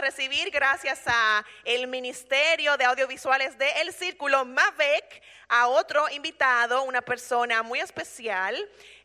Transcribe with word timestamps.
recibir, 0.00 0.50
gracias 0.50 1.00
a 1.06 1.44
el 1.64 1.86
Ministerio 1.86 2.76
de 2.76 2.84
Audiovisuales 2.84 3.56
de 3.58 3.66
Círculo 3.92 4.44
MAVEC, 4.44 5.22
a 5.48 5.68
otro 5.68 6.08
invitado, 6.10 6.82
una 6.82 7.00
persona 7.00 7.62
muy 7.62 7.80
especial, 7.80 8.56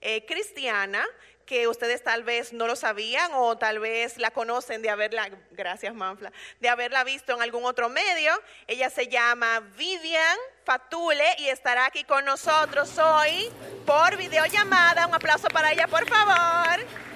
eh, 0.01 0.25
cristiana, 0.25 1.05
que 1.45 1.67
ustedes 1.67 2.03
tal 2.03 2.23
vez 2.23 2.51
no 2.51 2.67
lo 2.67 2.75
sabían 2.75 3.31
o 3.33 3.57
tal 3.57 3.79
vez 3.79 4.17
la 4.17 4.31
conocen 4.31 4.81
de 4.81 4.89
haberla, 4.89 5.29
gracias 5.51 5.93
Manfla, 5.93 6.31
de 6.59 6.69
haberla 6.69 7.03
visto 7.03 7.33
en 7.33 7.41
algún 7.41 7.65
otro 7.65 7.89
medio. 7.89 8.33
Ella 8.67 8.89
se 8.89 9.07
llama 9.07 9.61
Vivian 9.77 10.37
Fatule 10.65 11.35
y 11.39 11.49
estará 11.49 11.85
aquí 11.85 12.03
con 12.03 12.25
nosotros 12.25 12.97
hoy 12.97 13.49
por 13.85 14.17
videollamada. 14.17 15.07
Un 15.07 15.15
aplauso 15.15 15.47
para 15.47 15.71
ella, 15.71 15.87
por 15.87 16.07
favor. 16.07 17.12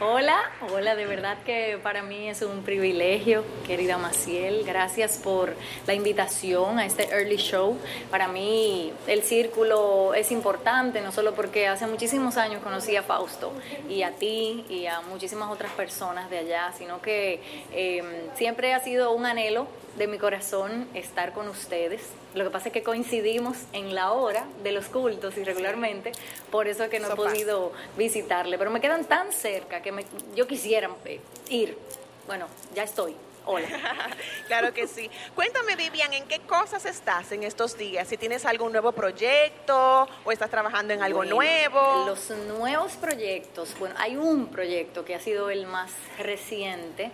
Hola, 0.00 0.50
hola, 0.72 0.96
de 0.96 1.06
verdad 1.06 1.38
que 1.46 1.78
para 1.80 2.02
mí 2.02 2.28
es 2.28 2.42
un 2.42 2.64
privilegio, 2.64 3.44
querida 3.64 3.96
Maciel. 3.96 4.64
Gracias 4.64 5.18
por 5.18 5.54
la 5.86 5.94
invitación 5.94 6.80
a 6.80 6.84
este 6.84 7.08
early 7.10 7.36
show. 7.36 7.78
Para 8.10 8.26
mí 8.26 8.92
el 9.06 9.22
círculo 9.22 10.12
es 10.12 10.32
importante, 10.32 11.00
no 11.00 11.12
solo 11.12 11.36
porque 11.36 11.68
hace 11.68 11.86
muchísimos 11.86 12.36
años 12.38 12.60
conocí 12.60 12.96
a 12.96 13.04
Fausto 13.04 13.52
y 13.88 14.02
a 14.02 14.10
ti 14.10 14.64
y 14.68 14.86
a 14.86 15.00
muchísimas 15.02 15.48
otras 15.48 15.70
personas 15.70 16.28
de 16.28 16.38
allá, 16.38 16.72
sino 16.76 17.00
que 17.00 17.40
em, 17.72 18.04
siempre 18.34 18.74
ha 18.74 18.80
sido 18.80 19.12
un 19.12 19.26
anhelo 19.26 19.68
de 19.96 20.06
mi 20.06 20.18
corazón 20.18 20.88
estar 20.94 21.32
con 21.32 21.48
ustedes. 21.48 22.02
Lo 22.34 22.44
que 22.44 22.50
pasa 22.50 22.68
es 22.68 22.72
que 22.72 22.82
coincidimos 22.82 23.56
en 23.72 23.94
la 23.94 24.12
hora 24.12 24.44
de 24.62 24.72
los 24.72 24.86
cultos 24.86 25.36
irregularmente, 25.36 26.12
por 26.50 26.66
eso 26.66 26.84
es 26.84 26.90
que 26.90 27.00
no 27.00 27.10
he 27.10 27.16
podido 27.16 27.72
visitarle, 27.96 28.58
pero 28.58 28.70
me 28.70 28.80
quedan 28.80 29.04
tan 29.04 29.32
cerca 29.32 29.82
que 29.82 30.04
yo 30.34 30.46
quisiera 30.46 30.90
eh, 31.04 31.20
ir. 31.48 31.78
Bueno, 32.26 32.46
ya 32.74 32.82
estoy. 32.82 33.14
Hola. 33.46 33.68
claro 34.46 34.72
que 34.72 34.86
sí. 34.86 35.10
Cuéntame, 35.34 35.76
Vivian, 35.76 36.12
¿en 36.14 36.26
qué 36.26 36.40
cosas 36.40 36.86
estás 36.86 37.30
en 37.30 37.42
estos 37.42 37.76
días? 37.76 38.08
Si 38.08 38.16
tienes 38.16 38.46
algún 38.46 38.72
nuevo 38.72 38.92
proyecto 38.92 40.08
o 40.24 40.32
estás 40.32 40.50
trabajando 40.50 40.94
en 40.94 41.02
algo 41.02 41.24
nuevo. 41.26 42.06
Los 42.06 42.30
nuevos 42.30 42.92
proyectos, 42.92 43.78
bueno, 43.78 43.94
hay 43.98 44.16
un 44.16 44.46
proyecto 44.46 45.04
que 45.04 45.14
ha 45.14 45.20
sido 45.20 45.50
el 45.50 45.66
más 45.66 45.92
reciente, 46.18 47.12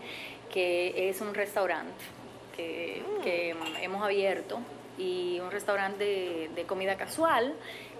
que 0.52 1.10
es 1.10 1.20
un 1.20 1.34
restaurante 1.34 2.19
que, 3.22 3.54
hemos 3.82 4.02
abierto 4.02 4.60
y 4.98 5.38
un 5.40 5.50
restaurante 5.50 6.50
de, 6.54 6.64
comida 6.64 6.96
casual 6.96 7.54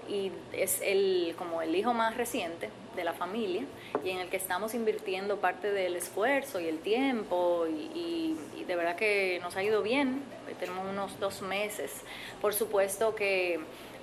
y 0.09 0.33
es 0.53 0.81
el 0.83 1.35
como 1.39 1.63
el 1.63 1.75
hijo 1.75 1.95
más 1.95 2.17
reciente 2.17 2.69
de 2.97 3.05
la 3.05 3.13
familia 3.13 3.63
y 4.03 4.11
en 4.11 4.19
el 4.19 4.29
que 4.29 4.37
estamos 4.37 4.75
invirtiendo 4.75 5.39
parte 5.39 5.71
del 5.71 5.97
esfuerzo 5.97 6.61
y 6.61 6.67
el 6.67 6.81
tiempo 6.81 7.67
y, 7.67 8.37
de 8.67 8.77
verdad 8.77 8.95
que 8.95 9.41
nos 9.43 9.57
ha 9.57 9.65
ido 9.65 9.83
bien. 9.83 10.23
Tenemos 10.61 10.89
unos 10.89 11.19
dos 11.19 11.43
meses. 11.43 12.03
Por 12.41 12.55
supuesto 12.55 13.17
que 13.17 13.59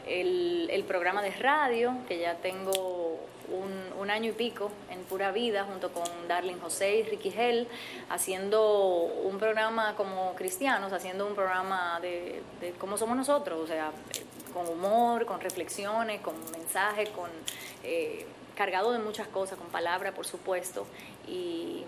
el, 0.07 0.83
programa 0.87 1.21
de 1.21 1.31
radio 1.31 1.97
que 2.07 2.19
ya 2.19 2.35
tengo 2.35 3.19
un, 3.49 4.09
año 4.09 4.29
y 4.29 4.33
pico 4.33 4.71
en 4.89 5.01
Pura 5.01 5.31
Vida 5.33 5.65
junto 5.65 5.91
con 5.91 6.05
Darling 6.29 6.59
José 6.59 6.99
y 6.99 7.03
Ricky 7.03 7.33
Hell, 7.35 7.67
haciendo 8.09 9.01
un 9.01 9.37
programa 9.37 9.95
como 9.95 10.33
cristianos, 10.35 10.93
haciendo 10.93 11.27
un 11.27 11.35
programa 11.35 11.99
de, 11.99 12.41
de 12.61 12.71
cómo 12.79 12.97
somos 12.97 13.17
nosotros, 13.17 13.59
o 13.59 13.67
sea, 13.67 13.91
con 14.53 14.67
humor, 14.67 15.25
con 15.25 15.41
reflexiones, 15.41 16.21
con 16.21 16.35
mensajes, 16.51 17.09
con 17.09 17.29
eh, 17.83 18.25
cargado 18.55 18.91
de 18.91 18.99
muchas 18.99 19.27
cosas, 19.27 19.57
con 19.57 19.67
palabra, 19.67 20.13
por 20.13 20.25
supuesto, 20.25 20.87
y, 21.27 21.83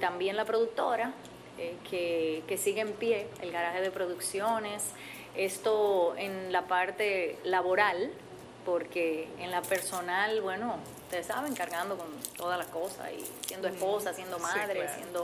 también 0.00 0.36
la 0.36 0.44
productora 0.44 1.12
eh, 1.58 1.74
que 2.46 2.58
sigue 2.58 2.80
en 2.80 2.92
pie, 2.92 3.26
el 3.42 3.50
garaje 3.50 3.80
de 3.80 3.90
producciones, 3.90 4.92
esto 5.34 6.14
en 6.16 6.52
la 6.52 6.62
parte 6.62 7.38
laboral, 7.44 8.10
porque 8.64 9.28
en 9.38 9.50
la 9.50 9.62
personal, 9.62 10.40
bueno, 10.40 10.76
ustedes 11.04 11.26
saben, 11.26 11.54
cargando 11.54 11.96
con 11.96 12.06
todas 12.36 12.58
las 12.58 12.68
cosas 12.68 13.10
y 13.12 13.46
siendo 13.46 13.68
esposa, 13.68 14.14
siendo 14.14 14.38
madre, 14.38 14.88
siendo 14.96 15.22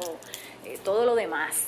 eh, 0.65 0.78
todo 0.84 1.04
lo 1.04 1.15
demás. 1.15 1.65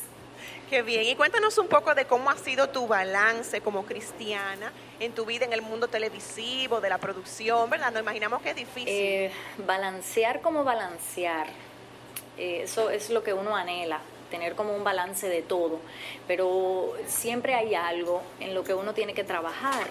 Qué 0.68 0.82
bien. 0.82 1.04
Y 1.04 1.14
cuéntanos 1.16 1.58
un 1.58 1.68
poco 1.68 1.94
de 1.94 2.06
cómo 2.06 2.30
ha 2.30 2.36
sido 2.36 2.70
tu 2.70 2.86
balance 2.86 3.60
como 3.60 3.84
cristiana 3.84 4.72
en 5.00 5.12
tu 5.12 5.26
vida 5.26 5.44
en 5.44 5.52
el 5.52 5.62
mundo 5.62 5.88
televisivo, 5.88 6.80
de 6.80 6.88
la 6.88 6.98
producción, 6.98 7.68
¿verdad? 7.68 7.92
Nos 7.92 8.02
imaginamos 8.02 8.42
que 8.42 8.50
es 8.50 8.56
difícil. 8.56 8.88
Eh, 8.88 9.30
balancear 9.58 10.40
como 10.40 10.64
balancear, 10.64 11.46
eh, 12.38 12.62
eso 12.64 12.90
es 12.90 13.10
lo 13.10 13.22
que 13.22 13.34
uno 13.34 13.54
anhela 13.54 14.00
tener 14.32 14.56
como 14.56 14.74
un 14.74 14.82
balance 14.82 15.28
de 15.28 15.42
todo, 15.42 15.78
pero 16.26 16.94
siempre 17.06 17.54
hay 17.54 17.74
algo 17.74 18.22
en 18.40 18.54
lo 18.54 18.64
que 18.64 18.74
uno 18.74 18.94
tiene 18.94 19.12
que 19.12 19.22
trabajar 19.22 19.86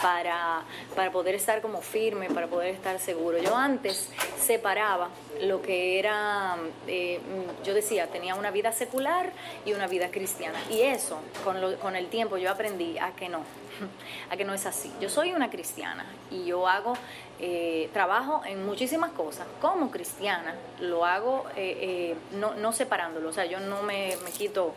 para, 0.00 0.62
para 0.94 1.10
poder 1.10 1.34
estar 1.34 1.60
como 1.60 1.80
firme, 1.80 2.30
para 2.30 2.46
poder 2.46 2.74
estar 2.74 2.98
seguro. 2.98 3.38
Yo 3.38 3.56
antes 3.56 4.08
separaba 4.38 5.08
lo 5.42 5.62
que 5.62 5.98
era, 5.98 6.56
eh, 6.86 7.20
yo 7.64 7.74
decía, 7.74 8.06
tenía 8.08 8.34
una 8.34 8.50
vida 8.50 8.72
secular 8.72 9.30
y 9.64 9.72
una 9.72 9.86
vida 9.86 10.10
cristiana. 10.10 10.58
Y 10.70 10.82
eso, 10.82 11.20
con, 11.44 11.60
lo, 11.60 11.78
con 11.78 11.96
el 11.96 12.08
tiempo, 12.08 12.36
yo 12.38 12.50
aprendí 12.50 12.98
a 12.98 13.12
que 13.12 13.28
no, 13.28 13.40
a 14.30 14.36
que 14.36 14.44
no 14.44 14.54
es 14.54 14.66
así. 14.66 14.90
Yo 15.00 15.08
soy 15.08 15.32
una 15.32 15.50
cristiana 15.50 16.06
y 16.30 16.44
yo 16.44 16.66
hago 16.66 16.94
eh, 17.38 17.90
trabajo 17.92 18.42
en 18.46 18.64
muchísimas 18.64 19.12
cosas. 19.12 19.46
Como 19.60 19.90
cristiana, 19.90 20.54
lo 20.80 21.04
hago 21.04 21.44
eh, 21.56 22.14
no, 22.32 22.54
no, 22.54 22.72
separándolo. 22.72 23.28
O 23.28 23.32
sea, 23.32 23.44
yo 23.44 23.60
no 23.60 23.82
me, 23.82 24.16
me 24.24 24.30
quito 24.30 24.74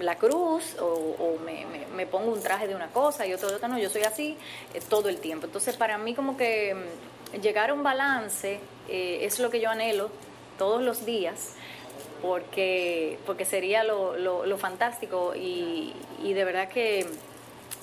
la 0.00 0.16
cruz 0.16 0.76
o, 0.80 1.36
me, 1.94 2.06
pongo 2.06 2.32
un 2.32 2.42
traje 2.42 2.68
de 2.68 2.74
una 2.74 2.88
cosa 2.88 3.26
y 3.26 3.32
otro 3.32 3.48
de 3.48 3.56
otra. 3.56 3.68
No, 3.68 3.78
yo 3.78 3.90
soy 3.90 4.02
así 4.02 4.36
eh, 4.74 4.80
todo 4.88 5.08
el 5.08 5.18
tiempo. 5.18 5.46
Entonces, 5.46 5.76
para 5.76 5.98
mí 5.98 6.14
como 6.14 6.36
que 6.36 6.74
mm, 6.74 7.40
llegar 7.40 7.70
a 7.70 7.74
un 7.74 7.82
balance 7.82 8.60
eh, 8.88 9.18
es 9.22 9.38
lo 9.38 9.50
que 9.50 9.60
yo 9.60 9.70
anhelo 9.70 10.10
todos 10.58 10.82
los 10.82 11.04
días 11.04 11.54
porque, 12.22 13.18
porque 13.26 13.44
sería 13.44 13.84
lo, 13.84 14.16
lo, 14.16 14.58
fantástico 14.58 15.34
y, 15.34 15.92
de 16.22 16.44
verdad 16.44 16.68
que 16.68 17.06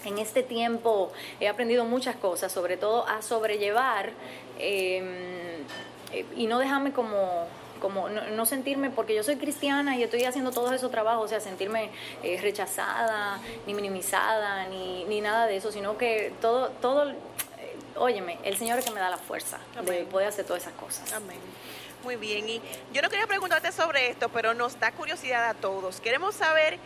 en 0.06 0.18
este 0.18 0.44
tiempo 0.44 1.12
he 1.40 1.48
aprendido 1.48 1.86
muchas 1.86 2.16
cosas, 2.16 2.52
sobre 2.52 2.78
todo 2.78 3.08
a 3.08 3.22
sobrellevar 3.22 4.12
em, 4.60 5.06
eh, 6.12 6.26
y 6.36 6.48
no 6.48 6.60
dejarme 6.60 6.92
como 6.92 7.48
como 7.84 8.08
no, 8.08 8.46
sentirme, 8.46 8.90
porque 8.90 9.14
yo 9.14 9.24
soy 9.24 9.36
cristiana 9.36 9.98
y 9.98 10.04
estoy 10.04 10.24
haciendo 10.24 10.52
todos 10.52 10.72
esos 10.72 10.90
trabajos, 10.90 11.26
o 11.26 11.28
sea, 11.28 11.42
sentirme 11.42 11.90
eh, 12.24 12.40
rechazada, 12.42 13.42
ni 13.68 13.74
minimizada, 13.74 14.66
ni, 14.70 15.04
ni, 15.04 15.20
nada 15.20 15.48
de 15.48 15.58
eso, 15.58 15.70
sino 15.70 15.98
que 15.98 16.32
todo, 16.40 16.70
todo, 16.70 17.10
eh, 17.10 17.16
óyeme, 17.98 18.40
el 18.46 18.56
Señor 18.56 18.80
es 18.80 18.86
que 18.86 18.92
me 18.92 19.02
da 19.02 19.10
la 19.10 19.18
fuerza 19.18 19.60
de 19.86 20.06
poder 20.06 20.30
hacer 20.30 20.46
todas 20.46 20.62
esas 20.62 20.76
cosas. 20.76 21.12
Amén. 21.12 21.38
Muy 22.06 22.16
bien, 22.16 22.48
y 22.48 22.62
yo 22.94 23.02
no 23.02 23.10
quería 23.10 23.28
preguntarte 23.28 23.70
sobre 23.74 24.08
esto, 24.08 24.30
pero 24.30 24.54
nos 24.54 24.80
da 24.80 24.94
curiosidad 24.94 25.50
a 25.50 25.54
todos. 25.54 26.00
Queremos 26.00 26.36
saber 26.36 26.80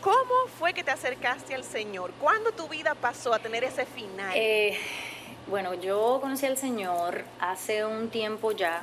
cómo 0.00 0.34
fue 0.58 0.74
que 0.74 0.82
te 0.82 0.90
acercaste 0.90 1.54
al 1.54 1.62
Señor, 1.62 2.10
cuándo 2.20 2.50
tu 2.50 2.66
vida 2.66 2.96
pasó 2.96 3.32
a 3.32 3.38
tener 3.38 3.62
ese 3.62 3.86
final. 3.86 4.32
Eh, 4.34 4.76
bueno, 5.46 5.74
yo 5.74 6.18
conocí 6.20 6.44
al 6.46 6.56
Señor 6.56 7.22
hace 7.38 7.84
un 7.84 8.10
tiempo 8.10 8.50
ya 8.50 8.82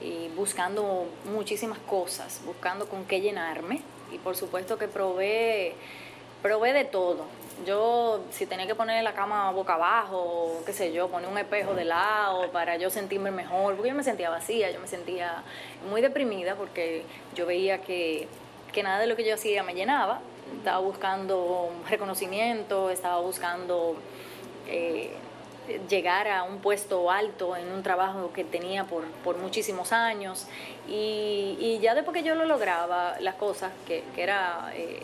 y 0.00 0.28
buscando 0.36 1.06
muchísimas 1.24 1.78
cosas, 1.78 2.40
buscando 2.44 2.88
con 2.88 3.04
qué 3.04 3.20
llenarme 3.20 3.80
y 4.12 4.18
por 4.18 4.36
supuesto 4.36 4.78
que 4.78 4.88
probé, 4.88 5.74
probé 6.42 6.72
de 6.72 6.84
todo. 6.84 7.24
Yo 7.64 8.20
si 8.30 8.46
tenía 8.46 8.66
que 8.66 8.74
poner 8.74 9.02
la 9.04 9.14
cama 9.14 9.50
boca 9.52 9.74
abajo, 9.74 10.60
qué 10.66 10.72
sé 10.72 10.92
yo, 10.92 11.08
poner 11.08 11.28
un 11.28 11.38
espejo 11.38 11.74
de 11.74 11.84
lado 11.84 12.50
para 12.50 12.76
yo 12.76 12.90
sentirme 12.90 13.30
mejor, 13.30 13.74
porque 13.76 13.90
yo 13.90 13.94
me 13.94 14.02
sentía 14.02 14.28
vacía, 14.28 14.70
yo 14.70 14.80
me 14.80 14.88
sentía 14.88 15.42
muy 15.88 16.00
deprimida 16.00 16.56
porque 16.56 17.04
yo 17.34 17.46
veía 17.46 17.80
que, 17.80 18.28
que 18.72 18.82
nada 18.82 18.98
de 18.98 19.06
lo 19.06 19.16
que 19.16 19.24
yo 19.24 19.34
hacía 19.34 19.62
me 19.62 19.74
llenaba, 19.74 20.20
estaba 20.58 20.78
buscando 20.78 21.70
reconocimiento, 21.88 22.90
estaba 22.90 23.20
buscando... 23.20 23.96
Eh, 24.66 25.14
llegar 25.88 26.28
a 26.28 26.42
un 26.42 26.58
puesto 26.58 27.10
alto 27.10 27.56
en 27.56 27.70
un 27.72 27.82
trabajo 27.82 28.32
que 28.32 28.44
tenía 28.44 28.84
por, 28.84 29.04
por 29.24 29.38
muchísimos 29.38 29.92
años 29.92 30.46
y, 30.88 31.78
ya 31.80 31.94
después 31.94 32.16
que 32.16 32.22
yo 32.22 32.34
lo 32.34 32.44
lograba, 32.44 33.16
las 33.20 33.34
cosas 33.36 33.72
que, 33.86 34.04
que 34.14 34.22
era... 34.22 34.72
Eh, 34.74 35.02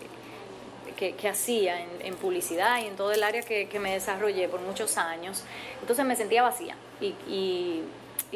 que, 0.97 1.15
que, 1.15 1.29
hacía 1.31 1.81
en, 1.81 1.89
en, 2.03 2.15
publicidad 2.15 2.83
y 2.83 2.87
en 2.87 2.95
todo 2.95 3.11
el 3.13 3.23
área 3.23 3.41
que, 3.41 3.69
que, 3.69 3.79
me 3.79 3.91
desarrollé 3.91 4.49
por 4.49 4.61
muchos 4.61 4.99
años, 4.99 5.45
entonces 5.81 6.05
me 6.05 6.15
sentía 6.15 6.43
vacía 6.43 6.77
y, 7.01 7.15
y, 7.27 7.83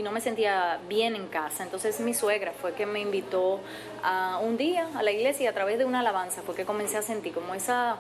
no 0.03 0.11
me 0.11 0.23
sentía 0.23 0.81
bien 0.89 1.15
en 1.15 1.27
casa. 1.27 1.63
Entonces 1.63 2.01
mi 2.01 2.15
suegra 2.15 2.53
fue 2.53 2.73
que 2.73 2.87
me 2.87 3.01
invitó 3.01 3.61
a 4.03 4.41
un 4.43 4.57
día 4.57 4.89
a 4.95 5.03
la 5.03 5.13
iglesia 5.13 5.51
a 5.51 5.53
través 5.53 5.79
de 5.79 5.85
una 5.85 6.01
alabanza 6.01 6.41
fue 6.41 6.55
que 6.55 6.65
comencé 6.65 6.97
a 6.97 7.03
sentir 7.03 7.35
como 7.35 7.55
esa, 7.55 7.99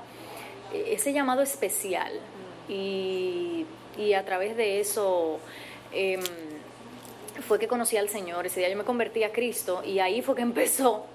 ese 0.72 1.12
llamado 1.12 1.42
especial. 1.42 2.12
Y 2.68 3.66
y 3.96 4.14
a 4.14 4.24
través 4.24 4.56
de 4.56 4.80
eso 4.80 5.38
em, 5.92 6.20
fue 7.46 7.58
que 7.58 7.68
conocí 7.68 7.96
al 7.96 8.08
Señor, 8.08 8.46
ese 8.46 8.60
día 8.60 8.68
yo 8.68 8.76
me 8.76 8.84
convertí 8.84 9.22
a 9.24 9.32
Cristo 9.32 9.82
y 9.84 9.98
ahí 9.98 10.22
fue 10.22 10.34
que 10.34 10.42
empezó 10.50 11.06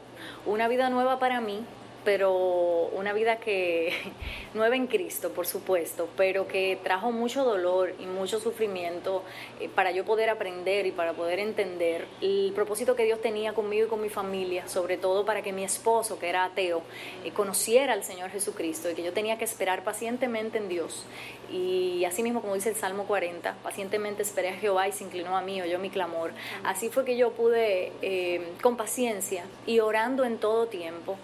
una 0.45 0.67
vida 0.67 0.89
nueva 0.89 1.19
para 1.19 1.41
mí, 1.41 1.63
pero 2.03 2.89
una 2.93 3.13
vida 3.13 3.37
que 3.37 3.93
nueva 4.53 4.75
en 4.75 4.87
Cristo, 4.87 5.31
por 5.31 5.47
supuesto, 5.47 6.09
pero 6.15 6.47
que 6.47 6.77
trajo 6.83 7.11
mucho 7.11 7.43
dolor 7.43 7.93
y 7.99 8.05
mucho 8.05 8.39
sufrimiento 8.39 9.23
eh, 9.59 9.69
para 9.69 9.91
yo 9.91 10.05
poder 10.05 10.29
aprender 10.29 10.85
y 10.85 10.91
para 10.91 11.13
poder 11.13 11.39
entender 11.39 12.07
el 12.21 12.51
propósito 12.55 12.95
que 12.95 13.05
Dios 13.05 13.21
tenía 13.21 13.53
conmigo 13.53 13.87
y 13.87 13.89
con 13.89 14.01
mi 14.01 14.09
familia, 14.09 14.67
sobre 14.67 14.97
todo 14.97 15.25
para 15.25 15.41
que 15.41 15.53
mi 15.53 15.63
esposo, 15.63 16.19
que 16.19 16.29
era 16.29 16.45
ateo, 16.45 16.81
eh, 17.23 17.31
conociera 17.31 17.93
al 17.93 18.03
Señor 18.03 18.29
Jesucristo 18.29 18.89
y 18.89 18.95
que 18.95 19.03
yo 19.03 19.13
tenía 19.13 19.37
que 19.37 19.45
esperar 19.45 19.83
pacientemente 19.83 20.57
en 20.57 20.69
Dios. 20.69 21.05
Y 21.51 22.05
así 22.05 22.21
mismo, 22.21 22.41
como 22.41 22.53
dice 22.53 22.69
el 22.69 22.75
Salmo 22.75 23.05
40, 23.05 23.55
pacientemente 23.63 24.21
esperé 24.21 24.49
a 24.49 24.53
Jehová 24.53 24.87
y 24.87 24.91
se 24.91 25.03
inclinó 25.03 25.35
a 25.35 25.41
mí, 25.41 25.61
oyó 25.61 25.79
mi 25.79 25.89
clamor. 25.89 26.31
Así 26.63 26.89
fue 26.89 27.05
que 27.05 27.17
yo 27.17 27.31
pude, 27.31 27.91
eh, 28.01 28.51
con 28.61 28.77
paciencia 28.77 29.45
y 29.65 29.79
orando 29.79 30.25
en 30.25 30.37
todo 30.37 30.67
tiempo, 30.67 31.17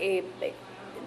eh, 0.00 0.24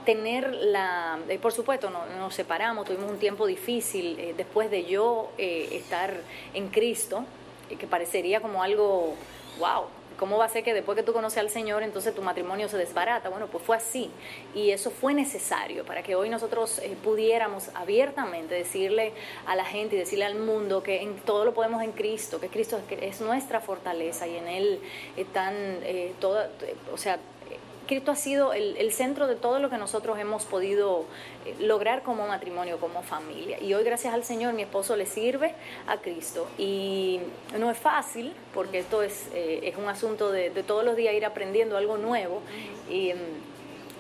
tener 0.06 0.54
la, 0.54 1.20
eh, 1.30 1.38
por 1.40 1.52
supuesto, 1.52 1.90
no, 1.90 2.06
nos 2.18 2.34
separamos, 2.34 2.86
tuvimos 2.86 3.10
un 3.10 3.20
tiempo 3.20 3.46
difícil 3.46 4.20
eh, 4.20 4.34
después 4.36 4.72
de 4.72 4.86
yo 4.86 5.32
estar 5.38 6.16
en 6.54 6.70
Cristo, 6.70 7.26
que 7.70 7.88
parecería 7.88 8.42
como 8.42 8.64
algo, 8.64 9.16
wow, 9.60 9.86
¿cómo 10.18 10.38
va 10.38 10.46
a 10.46 10.50
ser 10.50 10.64
que 10.64 10.74
después 10.74 10.96
que 10.96 11.04
tú 11.04 11.14
conoces 11.14 11.40
al 11.40 11.50
Señor, 11.50 11.84
entonces 11.84 12.14
tu 12.14 12.22
matrimonio 12.22 12.68
se 12.68 12.78
desbarata? 12.78 13.30
Bueno, 13.30 13.48
pues 13.48 13.64
fue 13.64 13.78
así. 13.78 14.12
Y 14.54 14.72
eso 14.72 14.92
fue 14.92 15.14
necesario 15.14 15.86
para 15.86 16.04
que 16.04 16.16
hoy 16.16 16.30
nosotros 16.30 16.82
pudiéramos 17.04 17.70
abiertamente 17.74 18.54
decirle 18.54 19.14
a 19.46 19.56
la 19.56 19.66
gente 19.66 19.96
y 19.96 20.00
decirle 20.00 20.26
al 20.26 20.36
mundo 20.36 20.84
que 20.84 21.02
en 21.02 21.16
todo 21.22 21.46
lo 21.46 21.54
podemos 21.54 21.82
en 21.82 21.92
Cristo, 21.92 22.40
que 22.40 22.50
Cristo 22.50 22.80
es, 22.90 23.22
nuestra 23.22 23.62
fortaleza 23.62 24.28
y 24.28 24.36
en 24.36 24.48
Él 24.48 24.80
están 25.16 25.54
eh, 25.56 26.14
todas, 26.20 26.50
o 26.94 26.98
sea, 26.98 27.18
Cristo 27.92 28.12
ha 28.12 28.16
sido 28.16 28.54
el, 28.54 28.90
centro 28.94 29.28
de 29.28 29.36
todo 29.36 29.60
lo 29.60 29.70
que 29.70 29.78
nosotros 29.78 30.18
hemos 30.18 30.46
podido 30.46 31.04
eh, 31.46 31.58
lograr 31.60 32.04
como 32.04 32.26
matrimonio, 32.26 32.80
como 32.80 33.04
familia. 33.04 33.62
Y 33.62 33.74
hoy, 33.74 33.84
gracias 33.84 34.14
al 34.14 34.24
Señor, 34.24 34.54
mi 34.54 34.62
esposo 34.62 34.96
le 34.96 35.06
sirve 35.06 35.56
a 35.88 35.98
Cristo. 35.98 36.48
Y 36.58 37.20
no 37.60 37.70
es 37.70 37.78
fácil, 37.78 38.32
porque 38.54 38.80
esto 38.80 39.04
es, 39.04 39.28
eh, 39.34 39.60
es 39.64 39.76
un 39.76 39.90
asunto 39.90 40.32
de, 40.32 40.52
todos 40.64 40.86
los 40.86 40.96
días 40.96 41.14
ir 41.16 41.26
aprendiendo 41.26 41.76
algo 41.76 41.98
nuevo. 41.98 42.42
Y, 42.90 43.12
mm, 43.12 43.18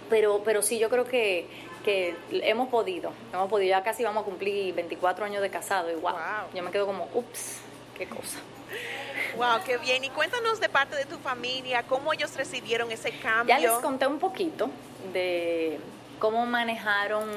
pero, 0.10 0.42
pero 0.46 0.62
sí, 0.62 0.80
yo 0.80 0.90
creo 0.90 1.04
que, 1.04 1.48
que 1.84 2.16
hemos 2.32 2.70
podido, 2.70 3.12
hemos 3.34 3.50
podido, 3.50 3.72
ya 3.72 3.84
casi 3.84 4.06
vamos 4.06 4.22
a 4.22 4.26
cumplir 4.26 4.74
24 4.74 5.26
años 5.26 5.42
de 5.42 5.50
casado 5.50 5.92
y 5.92 5.96
wow. 5.96 6.14
yo 6.56 6.64
me 6.64 6.72
quedo 6.72 6.86
como, 6.86 7.10
ups, 7.14 7.58
qué 7.98 8.08
cosa. 8.08 8.40
Wow, 9.38 9.62
qué 9.66 9.78
bien. 9.78 10.04
Y 10.04 10.10
cuéntanos 10.10 10.60
de 10.60 10.69
parte 10.69 10.95
de 10.95 11.06
tu 11.06 11.18
familia, 11.18 11.83
cómo 11.83 12.13
ellos 12.13 12.36
recibieron 12.36 12.92
ese 12.92 13.12
cambio. 13.12 13.56
Ya 13.56 13.60
les 13.60 13.72
conté 13.80 14.07
un 14.07 14.19
poquito 14.19 14.69
de 15.13 15.80
cómo 16.19 16.45
manejaron, 16.45 17.28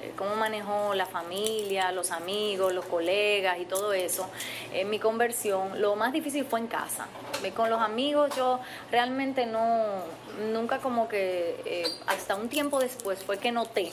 eh, 0.00 0.12
cómo 0.16 0.34
manejó 0.34 0.94
la 0.94 1.04
familia, 1.04 1.92
los 1.92 2.10
amigos, 2.10 2.72
los 2.72 2.86
colegas 2.86 3.58
y 3.60 3.66
todo 3.66 3.92
eso 3.92 4.28
en 4.72 4.88
mi 4.88 4.98
conversión. 4.98 5.80
Lo 5.80 5.94
más 5.94 6.12
difícil 6.12 6.44
fue 6.44 6.60
en 6.60 6.66
casa. 6.66 7.06
Con 7.54 7.68
los 7.68 7.80
amigos 7.80 8.34
yo 8.36 8.60
realmente 8.90 9.44
no, 9.44 10.04
nunca 10.52 10.78
como 10.78 11.06
que 11.08 11.60
eh, 11.66 11.86
hasta 12.06 12.34
un 12.34 12.48
tiempo 12.48 12.80
después 12.80 13.22
fue 13.22 13.38
que 13.38 13.52
noté 13.52 13.92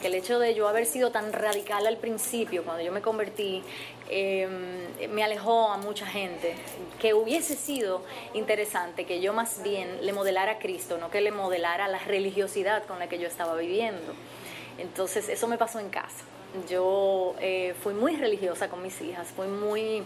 que 0.00 0.08
el 0.08 0.14
hecho 0.14 0.38
de 0.38 0.54
yo 0.54 0.68
haber 0.68 0.86
sido 0.86 1.10
tan 1.10 1.32
radical 1.32 1.86
al 1.86 1.96
principio, 1.96 2.64
cuando 2.64 2.82
yo 2.82 2.92
me 2.92 3.02
convertí, 3.02 3.62
em, 4.08 5.10
me 5.10 5.24
alejó 5.24 5.70
a 5.70 5.78
mucha 5.78 6.06
gente, 6.06 6.54
que 7.00 7.14
hubiese 7.14 7.56
sido 7.56 8.04
interesante 8.34 9.04
que 9.04 9.20
yo 9.20 9.32
más 9.32 9.62
bien 9.62 10.04
le 10.04 10.12
modelara 10.12 10.52
a 10.52 10.58
Cristo, 10.58 10.98
no 10.98 11.10
que 11.10 11.20
le 11.20 11.32
modelara 11.32 11.88
la 11.88 11.98
religiosidad 11.98 12.84
con 12.84 12.98
la 12.98 13.08
que 13.08 13.18
yo 13.18 13.26
estaba 13.26 13.56
viviendo. 13.56 14.14
Entonces 14.78 15.28
eso 15.28 15.48
me 15.48 15.58
pasó 15.58 15.80
en 15.80 15.88
casa 15.88 16.24
yo 16.68 17.34
eh, 17.40 17.74
fui 17.82 17.94
muy 17.94 18.16
religiosa 18.16 18.68
con 18.68 18.82
mis 18.82 19.00
hijas, 19.00 19.28
fui 19.28 19.46
muy, 19.46 20.02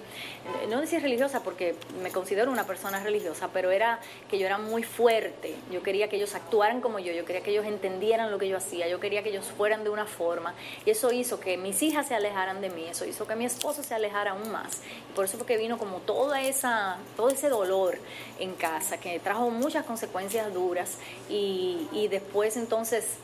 no 0.69 0.81
decir 0.81 1.03
religiosa 1.03 1.43
porque 1.43 1.75
me 2.03 2.11
considero 2.11 2.51
una 2.51 2.65
persona 2.67 3.03
religiosa, 3.03 3.49
pero 3.53 3.71
era 3.71 4.01
que 4.29 4.39
yo 4.39 4.47
era 4.47 4.59
muy 4.59 4.83
fuerte, 4.83 5.55
yo 5.71 5.83
quería 5.83 6.09
que 6.09 6.17
ellos 6.17 6.35
actuaran 6.35 6.81
como 6.81 6.99
yo, 6.99 7.13
yo 7.13 7.25
quería 7.25 7.43
que 7.43 7.51
ellos 7.51 7.67
entendieran 7.67 8.31
lo 8.31 8.39
que 8.39 8.49
yo 8.49 8.57
hacía, 8.57 8.89
yo 8.89 9.01
quería 9.01 9.23
que 9.23 9.31
ellos 9.31 9.47
fueran 9.57 9.85
de 9.85 9.91
una 9.91 10.07
forma, 10.07 10.55
y 10.85 10.91
eso 10.91 11.13
hizo 11.13 11.41
que 11.41 11.57
mis 11.57 11.83
hijas 11.83 12.09
se 12.09 12.15
alejaran 12.15 12.61
de 12.61 12.71
mí, 12.71 12.87
eso 12.89 13.05
hizo 13.05 13.27
que 13.27 13.37
mi 13.37 13.45
esposo 13.45 13.83
se 13.83 13.95
alejara 13.95 14.33
aún 14.33 14.51
más, 14.51 14.83
por 15.15 15.25
eso 15.25 15.37
fue 15.37 15.47
que 15.47 15.57
vino 15.57 15.79
como 15.79 15.99
toda 15.99 16.43
esa, 16.43 16.99
todo 17.17 17.31
ese 17.31 17.49
dolor 17.49 17.99
en 18.39 18.55
casa, 18.55 18.99
que 18.99 19.19
trajo 19.21 19.51
muchas 19.51 19.85
consecuencias 19.85 20.53
duras, 20.53 20.99
y, 21.29 21.89
y 21.93 22.09
después 22.09 22.57
entonces 22.57 23.19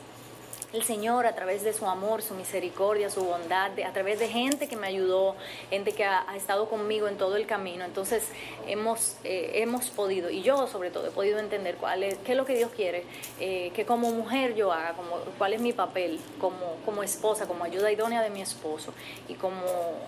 el 0.72 0.82
Señor 0.82 1.26
a 1.26 1.34
través 1.34 1.62
de 1.62 1.72
su 1.72 1.86
amor, 1.86 2.22
su 2.22 2.34
misericordia, 2.34 3.10
su 3.10 3.24
bondad, 3.24 3.72
a 3.80 3.92
través 3.92 4.18
de 4.18 4.28
gente 4.28 4.68
que 4.68 4.76
me 4.76 4.86
ayudó, 4.86 5.36
gente 5.70 5.92
que 5.92 6.04
ha, 6.04 6.24
estado 6.36 6.68
conmigo 6.68 7.08
en 7.08 7.16
todo 7.16 7.36
el 7.36 7.46
camino. 7.46 7.84
Entonces 7.84 8.28
hemos, 8.66 9.16
eh, 9.24 9.52
hemos 9.54 9.88
podido, 9.88 10.30
y 10.30 10.42
yo 10.42 10.66
sobre 10.66 10.90
todo 10.90 11.06
he 11.06 11.10
podido 11.10 11.38
entender 11.38 11.76
cuál 11.76 12.02
es, 12.02 12.18
qué 12.18 12.32
es 12.32 12.38
lo 12.38 12.44
que 12.44 12.56
Dios 12.56 12.70
quiere, 12.74 13.04
eh, 13.40 13.70
que 13.74 13.86
como 13.86 14.10
mujer 14.10 14.54
yo 14.54 14.72
haga, 14.72 14.92
como, 14.94 15.16
cuál 15.38 15.54
es 15.54 15.60
mi 15.60 15.72
papel 15.72 16.20
como, 16.40 16.76
como 16.84 17.02
esposa, 17.02 17.46
como 17.46 17.64
ayuda 17.64 17.90
idónea 17.90 18.22
de 18.22 18.30
mi 18.30 18.42
esposo 18.42 18.92
y 19.28 19.34
como 19.34 19.62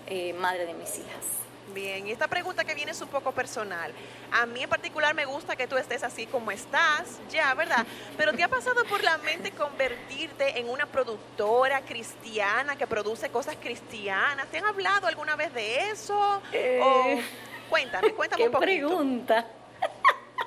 eh, 0.07 0.33
madre 0.33 0.65
de 0.65 0.73
mis 0.73 0.99
hijas. 0.99 1.48
Bien, 1.73 2.07
y 2.07 2.11
esta 2.11 2.27
pregunta 2.27 2.63
que 2.63 2.73
viene 2.73 2.91
es 2.91 3.01
un 3.01 3.09
poco 3.09 3.31
personal. 3.31 3.91
A 4.31 4.45
mí 4.45 4.63
en 4.63 4.69
particular 4.69 5.13
me 5.13 5.25
gusta 5.25 5.55
que 5.55 5.67
tú 5.67 5.77
estés 5.77 6.03
así 6.03 6.25
como 6.25 6.51
estás, 6.51 7.19
ya, 7.29 7.53
¿verdad? 7.53 7.85
Pero 8.17 8.33
¿te 8.33 8.43
ha 8.43 8.47
pasado 8.47 8.83
por 8.85 9.03
la 9.03 9.17
mente 9.19 9.51
convertirte 9.51 10.59
en 10.59 10.69
una 10.69 10.85
productora 10.87 11.81
cristiana 11.81 12.75
que 12.75 12.87
produce 12.87 13.29
cosas 13.29 13.55
cristianas? 13.61 14.47
¿Te 14.47 14.57
han 14.57 14.65
hablado 14.65 15.07
alguna 15.07 15.35
vez 15.35 15.53
de 15.53 15.91
eso? 15.91 16.41
Eh, 16.51 17.21
cuéntame, 17.69 18.13
cuéntame 18.13 18.45
un 18.45 18.51
poquito. 18.51 18.65
pregunta? 18.65 19.45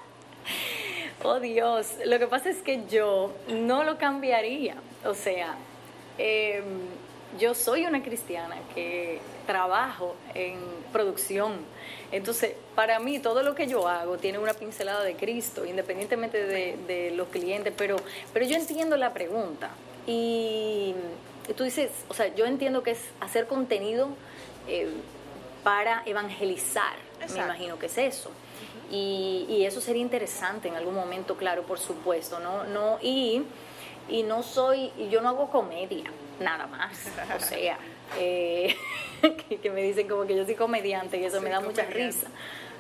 oh 1.23 1.39
Dios, 1.39 1.95
lo 2.05 2.19
que 2.19 2.27
pasa 2.27 2.51
es 2.51 2.59
que 2.63 2.85
yo 2.89 3.33
no 3.49 3.85
lo 3.85 3.97
cambiaría. 3.97 4.75
O 5.05 5.15
sea, 5.15 5.55
eh, 6.19 6.63
yo 7.39 7.55
soy 7.55 7.87
una 7.87 8.03
cristiana 8.03 8.57
que 8.75 9.21
trabajo 9.47 10.17
en 10.35 10.82
producción. 10.93 11.55
Entonces, 12.11 12.55
para 12.75 12.99
mí, 13.01 13.19
todo 13.19 13.43
lo 13.43 13.55
que 13.55 13.67
yo 13.67 13.89
hago 13.89 14.19
tiene 14.19 14.39
una 14.39 14.55
pincelada 14.55 15.03
de 15.03 15.15
Cristo, 15.15 15.65
independientemente 15.65 16.45
de, 16.45 17.13
los 17.17 17.29
clientes, 17.29 17.73
pero, 17.77 17.97
pero 18.33 18.47
yo 18.47 18.57
entiendo 18.57 18.97
la 18.97 19.13
pregunta. 19.13 19.71
Y 20.07 20.95
tú 21.57 21.65
dices, 21.65 21.91
o 22.09 22.15
sea, 22.15 22.35
yo 22.35 22.45
entiendo 22.45 22.83
que 22.83 22.93
es 22.93 23.01
hacer 23.21 23.47
contenido 23.47 24.09
eh, 24.69 24.91
para 25.65 26.03
evangelizar, 26.07 26.95
me 27.35 27.41
imagino 27.41 27.79
que 27.79 27.87
es 27.87 27.99
eso. 27.99 28.31
Y, 28.91 29.47
y, 29.49 29.65
eso 29.65 29.81
sería 29.81 30.03
interesante 30.03 30.69
en 30.69 30.75
algún 30.75 30.95
momento, 30.95 31.37
claro, 31.37 31.63
por 31.63 31.79
supuesto, 31.79 32.41
¿no? 32.41 32.65
no 32.65 32.99
y, 33.01 33.43
y 34.09 34.23
no 34.23 34.43
soy, 34.43 34.93
yo 35.11 35.21
no 35.21 35.31
hago 35.31 35.51
comedia 35.51 36.11
nada 36.41 36.67
más. 36.67 37.07
O 37.37 37.41
sea, 37.41 37.79
eh, 38.19 38.77
que, 39.63 39.71
me 39.71 39.83
dicen 39.83 40.09
como 40.09 40.27
que 40.27 40.37
yo 40.37 40.45
soy 40.45 40.55
comediante 40.55 41.19
y 41.19 41.25
eso 41.25 41.41
me 41.41 41.51
da 41.51 41.61
mucha 41.61 41.85
risa. 41.85 42.29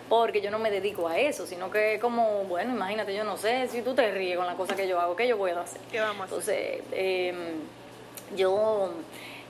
Porque 0.09 0.43
yo 0.43 0.51
no 0.51 0.59
me 0.59 0.71
dedico 0.71 1.09
a 1.09 1.19
eso, 1.19 1.47
sino 1.47 1.71
que 1.71 1.99
como, 1.99 2.45
bueno, 2.45 2.75
imagínate, 2.75 3.15
yo 3.15 3.25
no 3.25 3.37
sé, 3.37 3.69
si 3.69 3.81
tú 3.81 3.95
te 3.95 4.11
ríes 4.11 4.37
con 4.37 4.47
la 4.47 4.57
cosa 4.57 4.77
que 4.77 4.87
yo 4.87 5.01
hago, 5.01 5.17
¿qué 5.17 5.27
yo 5.27 5.39
voy 5.39 5.53
a 5.53 5.61
hacer? 5.61 5.81
¿Qué 5.91 6.01
vamos 6.01 6.25
Entonces, 6.25 6.83
em, 6.93 7.37
yo 8.37 8.93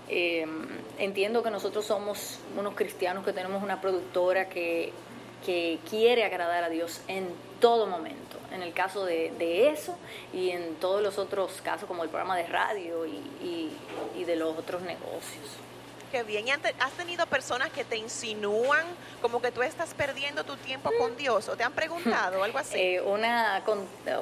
em, 0.08 0.68
entiendo 0.98 1.42
que 1.42 1.50
nosotros 1.50 1.84
somos 1.84 2.38
unos 2.56 2.74
cristianos 2.74 3.24
que 3.24 3.32
tenemos 3.32 3.60
una 3.60 3.80
productora 3.80 4.48
que, 4.48 4.92
que 5.44 5.80
quiere 5.90 6.24
agradar 6.24 6.62
a 6.62 6.68
Dios 6.68 7.00
en 7.08 7.28
todo 7.62 7.86
momento 7.86 8.36
en 8.52 8.62
el 8.62 8.74
caso 8.74 9.06
de, 9.06 9.70
eso 9.70 9.96
y 10.32 10.50
en 10.50 10.74
todos 10.74 11.00
los 11.00 11.16
otros 11.16 11.62
casos 11.62 11.88
como 11.88 12.02
el 12.02 12.10
programa 12.10 12.36
de 12.36 12.46
radio 12.46 13.06
y, 13.06 13.70
y, 14.14 14.24
de 14.24 14.36
los 14.36 14.58
otros 14.58 14.82
negocios. 14.82 15.46
Qué 16.12 16.22
bien. 16.24 16.46
¿Y 16.46 16.50
has 16.50 16.92
tenido 16.98 17.24
personas 17.24 17.70
que 17.70 17.84
te 17.84 17.96
insinúan 17.96 18.84
como 19.22 19.40
que 19.40 19.50
tú 19.50 19.62
estás 19.62 19.94
perdiendo 19.94 20.44
tu 20.44 20.56
tiempo 20.56 20.90
con 20.98 21.14
mm. 21.14 21.16
Dios? 21.16 21.48
¿O 21.48 21.56
te 21.56 21.64
han 21.64 21.72
preguntado 21.72 22.44
algo 22.44 22.58
así? 22.58 22.76
Eh, 22.82 23.00
una, 23.00 23.62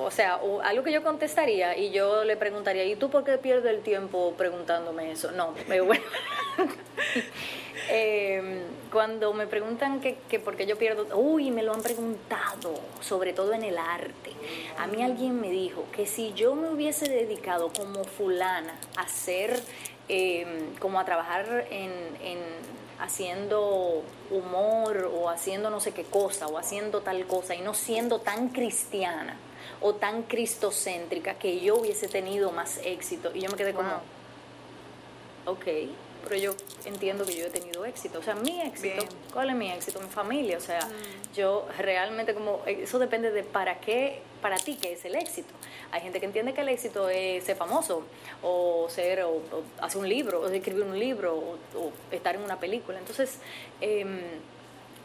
o 0.00 0.11
sea, 0.11 0.38
algo 0.62 0.85
que 0.85 0.92
yo 0.92 1.02
contestaría 1.02 1.76
y 1.76 1.90
yo 1.92 2.25
le 2.25 2.37
preguntaría, 2.37 2.85
¿y 2.85 2.94
tú 2.94 3.11
por 3.11 3.25
qué 3.25 3.38
pierdes 3.38 3.73
el 3.75 3.80
tiempo 3.82 4.35
preguntándome 4.37 5.11
eso? 5.11 5.32
No, 5.32 5.54
bueno. 5.66 6.04
Eh, 7.92 8.66
cuando 8.92 9.32
me 9.32 9.47
preguntan 9.47 10.00
que, 10.00 10.18
que 10.28 10.38
por 10.38 10.56
qué 10.56 10.66
yo 10.66 10.76
pierdo, 10.76 11.06
uy, 11.16 11.50
me 11.50 11.62
lo 11.62 11.73
han 11.73 11.82
preguntado, 11.82 12.75
sobre 13.00 13.32
todo 13.32 13.52
en 13.52 13.64
el 13.64 13.78
arte. 13.78 14.32
A 14.78 14.87
mí 14.87 15.02
alguien 15.02 15.40
me 15.40 15.50
dijo 15.50 15.87
que 15.90 16.06
si 16.06 16.32
yo 16.35 16.54
me 16.54 16.68
hubiese 16.68 17.09
dedicado 17.09 17.73
como 17.73 18.04
fulana 18.04 18.78
a 18.97 19.09
ser 19.09 19.61
em, 20.10 20.74
como 20.80 20.98
a 20.98 21.04
trabajar 21.04 21.66
en, 21.70 21.92
en 22.22 22.38
haciendo 22.98 24.02
humor 24.30 25.10
o 25.14 25.30
haciendo 25.30 25.70
no 25.70 25.80
sé 25.80 25.92
qué 25.92 26.04
cosa 26.04 26.48
o 26.48 26.58
haciendo 26.58 27.00
tal 27.00 27.26
cosa 27.26 27.54
y 27.54 27.60
no 27.60 27.74
siendo 27.74 28.20
tan 28.20 28.48
cristiana 28.48 29.36
o 29.80 29.94
tan 29.94 30.24
cristocéntrica 30.24 31.34
que 31.34 31.60
yo 31.60 31.76
hubiese 31.76 32.08
tenido 32.08 32.50
más 32.50 32.80
éxito. 32.84 33.30
Y 33.34 33.40
yo 33.40 33.50
me 33.50 33.56
quedé 33.56 33.72
como, 33.72 33.90
ok, 35.46 35.64
pero 36.24 36.36
yo 36.36 36.54
entiendo 36.84 37.24
que 37.24 37.34
yo 37.34 37.46
he 37.46 37.50
tenido 37.50 37.84
éxito. 37.84 38.18
O 38.18 38.22
sea, 38.22 38.34
mi 38.34 38.60
éxito, 38.60 39.04
¿cuál 39.32 39.50
es 39.50 39.56
mi 39.56 39.70
éxito? 39.70 40.00
Mi 40.00 40.08
familia. 40.08 40.58
O 40.58 40.60
sea, 40.60 40.80
mm. 40.80 41.34
yo 41.34 41.66
realmente 41.78 42.34
como, 42.34 42.62
eso 42.66 42.98
depende 42.98 43.30
de 43.30 43.42
para 43.42 43.80
qué, 43.80 44.22
para 44.40 44.56
ti 44.56 44.78
qué 44.80 44.92
es 44.92 45.04
el 45.04 45.14
éxito. 45.14 45.52
Hay 45.90 46.00
gente 46.00 46.20
que 46.20 46.26
entiende 46.26 46.52
que 46.52 46.61
el 46.62 46.68
éxito 46.68 47.09
es 47.09 47.44
ser 47.44 47.56
famoso, 47.56 48.02
o 48.42 48.87
ser, 48.88 49.23
o, 49.23 49.42
hacer 49.80 50.00
un 50.00 50.09
libro, 50.09 50.40
o 50.40 50.49
escribir 50.49 50.85
un 50.85 50.99
libro, 50.99 51.35
o, 51.35 51.92
estar 52.11 52.35
en 52.35 52.42
una 52.42 52.59
película. 52.59 52.99
Entonces, 52.99 53.38
eh, 53.80 54.04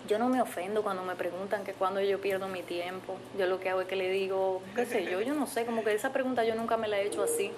yo 0.08 0.20
no 0.20 0.30
me 0.30 0.42
ofendo 0.42 0.84
cuando 0.84 1.04
me 1.04 1.16
preguntan 1.16 1.64
que 1.64 1.74
cuando 1.74 2.00
yo 2.02 2.20
pierdo 2.20 2.48
mi 2.48 2.62
tiempo. 2.62 3.18
Yo 3.38 3.48
lo 3.48 3.60
que 3.60 3.70
hago 3.70 3.82
es 3.82 3.88
que 3.88 3.96
le 3.96 4.10
digo, 4.10 4.62
qué 4.76 4.86
sé 4.86 5.06
yo, 5.06 5.22
yo 5.22 5.34
no 5.34 5.48
sé, 5.48 5.66
como 5.66 5.84
que 5.84 5.94
esa 5.94 6.12
pregunta 6.12 6.44
yo 6.44 6.56
nunca 6.56 6.78
me 6.78 6.88
la 6.88 7.00
he 7.00 7.08
hecho 7.08 7.24
así, 7.24 7.52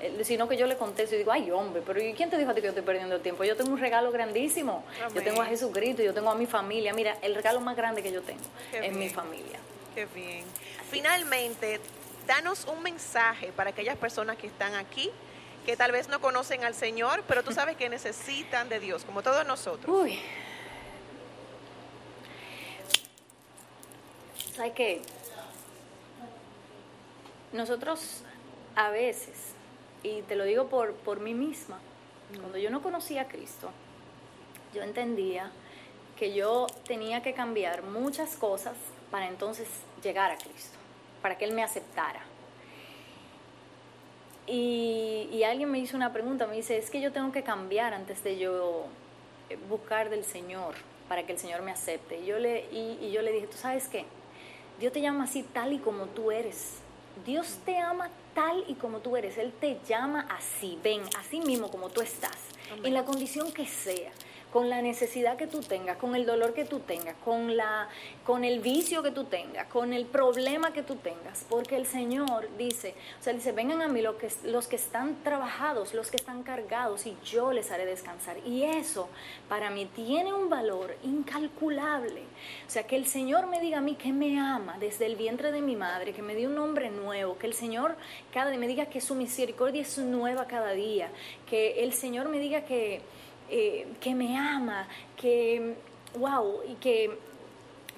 eh, 0.00 0.20
sino 0.22 0.48
que 0.48 0.56
yo 0.56 0.66
le 0.66 0.76
contesto 0.76 1.14
y 1.14 1.18
digo, 1.18 1.32
ay 1.32 1.50
hombre, 1.50 1.82
pero 1.84 2.02
¿y 2.02 2.12
quién 2.14 2.30
te 2.30 2.38
dijo 2.38 2.50
a 2.50 2.54
ti 2.54 2.60
que 2.60 2.66
yo 2.66 2.70
estoy 2.70 2.84
perdiendo 2.84 3.14
el 3.14 3.22
tiempo? 3.22 3.44
Yo 3.44 3.56
tengo 3.56 3.72
un 3.72 3.78
regalo 3.78 4.12
grandísimo, 4.12 4.84
yo 5.14 5.22
tengo 5.22 5.42
a 5.42 5.46
Jesucristo, 5.46 6.02
yo 6.02 6.14
tengo 6.14 6.30
a 6.30 6.34
mi 6.34 6.46
familia. 6.46 6.92
Mira, 6.92 7.16
el 7.22 7.34
regalo 7.34 7.60
más 7.60 7.76
grande 7.76 8.02
que 8.02 8.12
yo 8.12 8.22
tengo 8.22 8.42
es 8.72 8.94
mi 8.94 9.08
familia. 9.08 9.58
Qué 9.94 10.06
bien. 10.06 10.44
Finalmente, 10.90 11.80
danos 12.26 12.66
un 12.66 12.82
mensaje 12.82 13.52
para 13.52 13.70
aquellas 13.70 13.96
personas 13.96 14.36
que 14.36 14.46
están 14.46 14.74
aquí 14.74 15.10
que 15.64 15.76
tal 15.76 15.92
vez 15.92 16.08
no 16.08 16.20
conocen 16.20 16.64
al 16.64 16.74
Señor, 16.74 17.24
pero 17.26 17.42
tú 17.42 17.52
sabes 17.52 17.76
que 17.76 17.88
necesitan 17.88 18.68
de 18.68 18.80
Dios, 18.80 19.04
como 19.04 19.22
todos 19.22 19.46
nosotros. 19.46 20.02
Uy, 20.02 20.18
¿Sabes 24.54 24.72
qué? 24.74 25.02
Nosotros 27.52 28.22
a 28.76 28.90
veces, 28.90 29.52
y 30.02 30.22
te 30.22 30.36
lo 30.36 30.44
digo 30.44 30.68
por, 30.68 30.92
por 30.94 31.20
mí 31.20 31.34
misma, 31.34 31.78
cuando 32.40 32.58
yo 32.58 32.70
no 32.70 32.82
conocía 32.82 33.22
a 33.22 33.28
Cristo, 33.28 33.70
yo 34.72 34.82
entendía 34.82 35.50
que 36.16 36.34
yo 36.34 36.66
tenía 36.86 37.22
que 37.22 37.32
cambiar 37.32 37.82
muchas 37.82 38.36
cosas 38.36 38.74
para 39.14 39.28
entonces 39.28 39.68
llegar 40.02 40.32
a 40.32 40.36
Cristo, 40.36 40.76
para 41.22 41.38
que 41.38 41.44
Él 41.44 41.52
me 41.52 41.62
aceptara. 41.62 42.20
Y, 44.48 45.28
y, 45.32 45.44
alguien 45.44 45.70
me 45.70 45.78
hizo 45.78 45.96
una 45.96 46.12
pregunta, 46.12 46.48
me 46.48 46.56
dice, 46.56 46.78
es 46.78 46.90
que 46.90 47.00
yo 47.00 47.12
tengo 47.12 47.30
que 47.30 47.44
cambiar 47.44 47.94
antes 47.94 48.24
de 48.24 48.38
yo 48.38 48.86
buscar 49.68 50.10
del 50.10 50.24
Señor, 50.24 50.74
para 51.08 51.22
que 51.22 51.30
el 51.30 51.38
Señor 51.38 51.62
me 51.62 51.70
acepte. 51.70 52.18
Y 52.22 52.26
yo 52.26 52.40
le, 52.40 52.64
y, 52.72 52.98
y 53.00 53.12
yo 53.12 53.22
le 53.22 53.30
dije, 53.30 53.46
¿tú 53.46 53.56
sabes 53.56 53.86
qué? 53.86 54.04
Dios 54.80 54.92
te 54.92 55.00
llama 55.00 55.22
así 55.22 55.44
tal 55.44 55.72
y 55.72 55.78
como 55.78 56.06
tú 56.06 56.32
eres. 56.32 56.78
Dios 57.24 57.60
te 57.64 57.78
ama 57.78 58.10
tal 58.34 58.64
y 58.66 58.74
como 58.74 58.98
tú 58.98 59.16
eres. 59.16 59.38
Él 59.38 59.52
te 59.52 59.78
llama 59.86 60.26
así, 60.28 60.76
ven, 60.82 61.02
así 61.20 61.38
mismo 61.38 61.70
como 61.70 61.88
tú 61.88 62.00
estás, 62.00 62.36
en 62.82 62.92
la 62.92 63.04
condición 63.04 63.52
que 63.52 63.64
sea 63.64 64.10
con 64.54 64.70
la 64.70 64.80
necesidad 64.82 65.36
que 65.36 65.48
tú 65.48 65.62
tengas, 65.62 65.96
con 65.96 66.14
el 66.14 66.26
dolor 66.26 66.54
que 66.54 66.64
tú 66.64 66.78
tengas, 66.78 67.16
con, 67.24 67.56
la, 67.56 67.88
con 68.22 68.44
el 68.44 68.60
vicio 68.60 69.02
que 69.02 69.10
tú 69.10 69.24
tengas, 69.24 69.66
con 69.66 69.92
el 69.92 70.06
problema 70.06 70.72
que 70.72 70.84
tú 70.84 70.94
tengas, 70.94 71.44
porque 71.50 71.74
el 71.74 71.86
Señor 71.86 72.48
dice, 72.56 72.94
o 73.18 73.22
sea, 73.24 73.32
dice, 73.32 73.50
vengan 73.50 73.82
a 73.82 73.88
mí 73.88 74.00
los 74.00 74.14
que, 74.14 74.30
los 74.44 74.68
que 74.68 74.76
están 74.76 75.16
trabajados, 75.24 75.92
los 75.92 76.08
que 76.08 76.18
están 76.18 76.44
cargados, 76.44 77.04
y 77.04 77.16
yo 77.24 77.52
les 77.52 77.72
haré 77.72 77.84
descansar. 77.84 78.36
Y 78.46 78.62
eso 78.62 79.08
para 79.48 79.70
mí 79.70 79.86
tiene 79.86 80.32
un 80.32 80.48
valor 80.48 80.96
incalculable. 81.02 82.22
O 82.68 82.70
sea, 82.70 82.86
que 82.86 82.94
el 82.94 83.06
Señor 83.06 83.48
me 83.48 83.58
diga 83.58 83.78
a 83.78 83.80
mí 83.80 83.96
que 83.96 84.12
me 84.12 84.38
ama 84.38 84.76
desde 84.78 85.06
el 85.06 85.16
vientre 85.16 85.50
de 85.50 85.62
mi 85.62 85.74
madre, 85.74 86.12
que 86.12 86.22
me 86.22 86.36
dio 86.36 86.48
un 86.48 86.54
nombre 86.54 86.90
nuevo, 86.90 87.38
que 87.38 87.48
el 87.48 87.54
Señor 87.54 87.96
cada 88.32 88.50
día 88.50 88.60
me 88.60 88.68
diga 88.68 88.86
que 88.86 89.00
su 89.00 89.16
misericordia 89.16 89.82
es 89.82 89.98
nueva 89.98 90.46
cada 90.46 90.70
día, 90.74 91.10
que 91.50 91.82
el 91.82 91.92
Señor 91.92 92.28
me 92.28 92.38
diga 92.38 92.64
que 92.64 93.02
eh, 93.48 93.86
que 94.00 94.14
me 94.14 94.36
ama, 94.36 94.88
que, 95.16 95.74
wow, 96.18 96.62
y 96.68 96.74
que, 96.74 97.18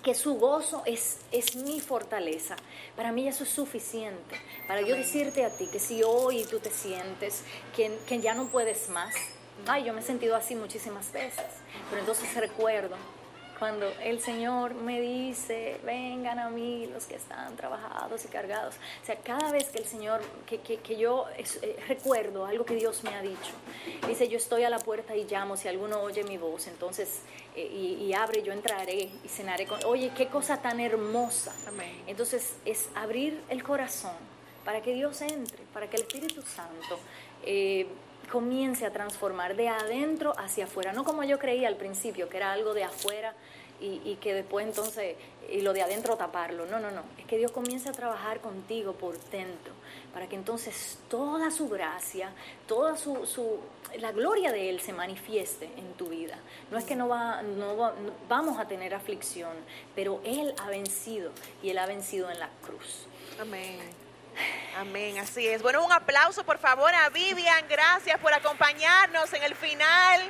que 0.02 0.14
su 0.14 0.34
gozo 0.34 0.82
es, 0.86 1.18
es 1.32 1.56
mi 1.56 1.80
fortaleza. 1.80 2.56
Para 2.94 3.12
mí 3.12 3.26
eso 3.28 3.44
es 3.44 3.50
suficiente. 3.50 4.36
Para 4.66 4.80
yo 4.82 4.96
decirte 4.96 5.44
a 5.44 5.50
ti 5.50 5.68
que 5.70 5.78
si 5.78 6.02
hoy 6.02 6.44
tú 6.44 6.60
te 6.60 6.70
sientes 6.70 7.42
que, 7.74 7.98
que 8.08 8.20
ya 8.20 8.34
no 8.34 8.48
puedes 8.48 8.88
más, 8.88 9.14
ay, 9.66 9.84
yo 9.84 9.92
me 9.92 10.00
he 10.00 10.04
sentido 10.04 10.36
así 10.36 10.54
muchísimas 10.54 11.12
veces, 11.12 11.44
pero 11.88 12.00
entonces 12.00 12.34
recuerdo 12.34 12.96
cuando 13.58 13.86
el 14.02 14.20
Señor 14.20 14.74
me 14.74 15.00
dice, 15.00 15.80
vengan 15.84 16.38
a 16.38 16.50
mí 16.50 16.86
los 16.92 17.06
que 17.06 17.16
están 17.16 17.56
trabajados 17.56 18.24
y 18.24 18.28
cargados. 18.28 18.74
O 19.02 19.06
sea, 19.06 19.16
cada 19.16 19.50
vez 19.50 19.70
que 19.70 19.78
el 19.78 19.86
Señor, 19.86 20.20
que, 20.46 20.58
que, 20.58 20.96
yo 20.96 21.26
eh, 21.36 21.76
recuerdo 21.88 22.44
algo 22.44 22.64
que 22.64 22.74
Dios 22.74 23.02
me 23.04 23.14
ha 23.14 23.22
dicho, 23.22 23.52
dice, 24.06 24.28
yo 24.28 24.36
estoy 24.36 24.64
a 24.64 24.70
la 24.70 24.78
puerta 24.78 25.16
y 25.16 25.24
llamo, 25.24 25.56
si 25.56 25.68
alguno 25.68 26.00
oye 26.00 26.22
mi 26.24 26.36
voz, 26.36 26.66
entonces, 26.66 27.20
eh, 27.54 27.66
y, 27.66 28.12
abre, 28.12 28.42
yo 28.42 28.52
entraré 28.52 29.10
y 29.24 29.28
cenaré 29.28 29.66
con... 29.66 29.82
Oye, 29.84 30.12
qué 30.16 30.28
cosa 30.28 30.60
tan 30.60 30.80
hermosa. 30.80 31.54
Entonces, 32.06 32.56
es 32.64 32.88
abrir 32.94 33.40
el 33.48 33.62
corazón 33.62 34.16
para 34.64 34.82
que 34.82 34.92
Dios 34.92 35.22
entre, 35.22 35.62
para 35.72 35.88
que 35.88 35.96
el 35.96 36.02
Espíritu 36.02 36.42
Santo... 36.42 36.98
Eh, 37.44 37.86
comience 38.30 38.84
a 38.84 38.90
transformar 38.90 39.56
de 39.56 39.68
adentro 39.68 40.32
hacia 40.38 40.64
afuera, 40.64 40.92
no 40.92 41.04
como 41.04 41.24
yo 41.24 41.38
creía 41.38 41.68
al 41.68 41.76
principio, 41.76 42.28
que 42.28 42.36
era 42.36 42.52
algo 42.52 42.74
de 42.74 42.84
afuera 42.84 43.34
y, 43.80 44.16
que 44.22 44.32
después 44.32 44.66
entonces, 44.66 45.16
y 45.50 45.60
lo 45.60 45.72
de 45.72 45.82
adentro 45.82 46.16
taparlo, 46.16 46.66
no, 46.66 46.80
no, 46.80 46.90
no, 46.90 47.02
es 47.18 47.26
que 47.26 47.36
Dios 47.36 47.52
comience 47.52 47.88
a 47.88 47.92
trabajar 47.92 48.40
contigo 48.40 48.94
por 48.94 49.18
dentro, 49.30 49.74
para 50.14 50.28
que 50.28 50.34
entonces 50.34 50.98
toda 51.10 51.50
su 51.50 51.68
gracia, 51.68 52.30
toda 52.66 52.96
su, 52.96 53.58
la 53.98 54.12
gloria 54.12 54.50
de 54.50 54.70
Él 54.70 54.80
se 54.80 54.92
manifieste 54.92 55.66
en 55.76 55.92
tu 55.94 56.06
vida. 56.06 56.38
No 56.70 56.78
es 56.78 56.84
que 56.84 56.96
no, 56.96 57.06
no, 57.06 57.76
va, 57.76 57.92
no 57.92 58.12
vamos 58.28 58.58
a 58.58 58.66
tener 58.66 58.94
aflicción, 58.94 59.52
pero 59.94 60.20
Él 60.24 60.54
ha 60.62 60.68
vencido 60.68 61.32
y 61.62 61.68
Él 61.68 61.78
ha 61.78 61.86
vencido 61.86 62.30
en 62.30 62.38
la 62.38 62.48
cruz. 62.62 63.06
Amén. 63.38 64.05
Amén, 64.78 65.18
así 65.18 65.46
es. 65.46 65.62
Bueno, 65.62 65.84
un 65.84 65.92
aplauso 65.92 66.44
por 66.44 66.58
favor 66.58 66.94
a 66.94 67.08
Vivian. 67.08 67.66
Gracias 67.68 68.18
por 68.20 68.32
acompañarnos 68.32 69.32
en 69.32 69.42
el 69.42 69.54
final. 69.54 70.20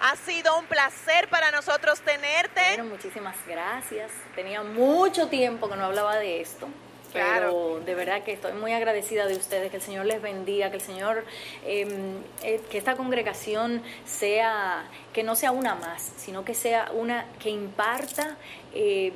Ha 0.00 0.16
sido 0.16 0.58
un 0.58 0.66
placer 0.66 1.28
para 1.28 1.50
nosotros 1.50 2.00
tenerte. 2.00 2.60
Bueno, 2.74 2.84
muchísimas 2.84 3.36
gracias. 3.46 4.10
Tenía 4.34 4.62
mucho 4.62 5.28
tiempo 5.28 5.68
que 5.68 5.76
no 5.76 5.86
hablaba 5.86 6.16
de 6.16 6.40
esto. 6.40 6.68
Claro. 7.12 7.46
Pero 7.74 7.80
de 7.86 7.94
verdad 7.94 8.22
que 8.22 8.32
estoy 8.32 8.52
muy 8.52 8.72
agradecida 8.72 9.26
de 9.26 9.36
ustedes, 9.36 9.70
que 9.70 9.78
el 9.78 9.82
Señor 9.82 10.04
les 10.04 10.20
bendiga, 10.20 10.70
que 10.70 10.76
el 10.76 10.82
Señor, 10.82 11.24
em, 11.64 12.18
eh, 12.42 12.60
que 12.70 12.76
esta 12.76 12.94
congregación 12.96 13.82
sea, 14.04 14.84
que 15.14 15.22
no 15.22 15.34
sea 15.34 15.50
una 15.52 15.74
más, 15.76 16.12
sino 16.18 16.44
que 16.44 16.52
sea 16.52 16.90
una 16.92 17.26
que 17.38 17.48
imparta 17.48 18.36
eh, 18.74 19.12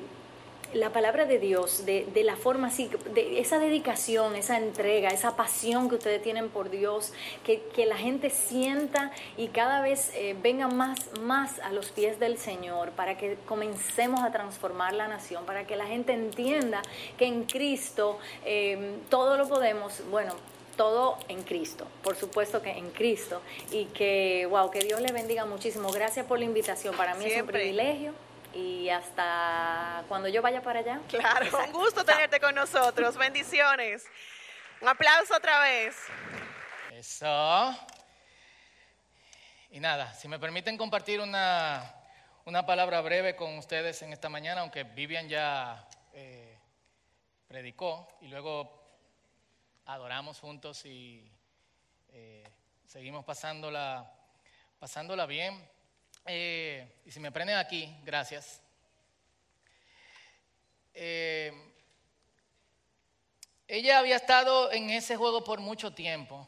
la 0.72 0.92
palabra 0.92 1.24
de 1.24 1.38
Dios, 1.38 1.84
de, 1.84 2.06
de, 2.14 2.24
la 2.24 2.36
forma 2.36 2.68
así, 2.68 2.90
de 3.12 3.40
esa 3.40 3.58
dedicación, 3.58 4.36
esa 4.36 4.58
entrega, 4.58 5.10
esa 5.10 5.36
pasión 5.36 5.88
que 5.88 5.96
ustedes 5.96 6.22
tienen 6.22 6.48
por 6.48 6.70
Dios, 6.70 7.12
que, 7.44 7.62
que 7.74 7.86
la 7.86 7.96
gente 7.96 8.30
sienta 8.30 9.10
y 9.36 9.48
cada 9.48 9.80
vez 9.80 10.12
eh, 10.14 10.36
venga 10.40 10.68
más, 10.68 10.98
más 11.20 11.58
a 11.60 11.72
los 11.72 11.90
pies 11.90 12.20
del 12.20 12.38
Señor, 12.38 12.90
para 12.92 13.18
que 13.18 13.36
comencemos 13.46 14.20
a 14.20 14.30
transformar 14.30 14.94
la 14.94 15.08
nación, 15.08 15.44
para 15.44 15.66
que 15.66 15.76
la 15.76 15.86
gente 15.86 16.12
entienda 16.12 16.82
que 17.18 17.26
en 17.26 17.44
Cristo 17.44 18.18
eh, 18.44 18.96
todo 19.08 19.36
lo 19.36 19.48
podemos, 19.48 20.02
bueno, 20.10 20.34
todo 20.76 21.18
en 21.28 21.42
Cristo, 21.42 21.86
por 22.02 22.16
supuesto 22.16 22.62
que 22.62 22.70
en 22.70 22.90
Cristo, 22.90 23.42
y 23.70 23.86
que, 23.86 24.46
wow, 24.48 24.70
que 24.70 24.78
Dios 24.80 25.00
le 25.00 25.12
bendiga 25.12 25.44
muchísimo. 25.44 25.90
Gracias 25.90 26.24
por 26.26 26.38
la 26.38 26.44
invitación, 26.44 26.96
para 26.96 27.14
mí 27.14 27.26
es 27.26 27.42
un 27.42 27.46
privilegio 27.48 28.12
y 28.54 28.88
hasta 28.88 30.04
cuando 30.08 30.28
yo 30.28 30.42
vaya 30.42 30.62
para 30.62 30.80
allá. 30.80 31.00
Claro, 31.08 31.46
un 31.64 31.72
gusto 31.72 32.04
tenerte 32.04 32.40
con 32.40 32.54
nosotros. 32.54 33.16
Bendiciones. 33.16 34.04
Un 34.80 34.88
aplauso 34.88 35.36
otra 35.36 35.60
vez. 35.60 35.96
Eso. 36.92 37.76
Y 39.70 39.78
nada, 39.78 40.12
si 40.14 40.26
me 40.26 40.38
permiten 40.38 40.76
compartir 40.76 41.20
una, 41.20 41.94
una 42.44 42.66
palabra 42.66 43.00
breve 43.00 43.36
con 43.36 43.56
ustedes 43.58 44.02
en 44.02 44.12
esta 44.12 44.28
mañana, 44.28 44.62
aunque 44.62 44.82
Vivian 44.84 45.28
ya 45.28 45.86
eh, 46.12 46.58
predicó 47.46 48.08
y 48.20 48.28
luego 48.28 48.80
adoramos 49.86 50.40
juntos 50.40 50.84
y 50.86 51.30
eh, 52.08 52.44
seguimos 52.84 53.24
pasándola, 53.24 54.12
pasándola 54.78 55.26
bien. 55.26 55.64
Eh, 56.26 57.00
y 57.04 57.10
si 57.10 57.20
me 57.20 57.32
prenden 57.32 57.56
aquí, 57.56 57.94
gracias. 58.04 58.62
Eh, 60.94 61.52
ella 63.66 63.98
había 63.98 64.16
estado 64.16 64.72
en 64.72 64.90
ese 64.90 65.16
juego 65.16 65.44
por 65.44 65.60
mucho 65.60 65.94
tiempo. 65.94 66.46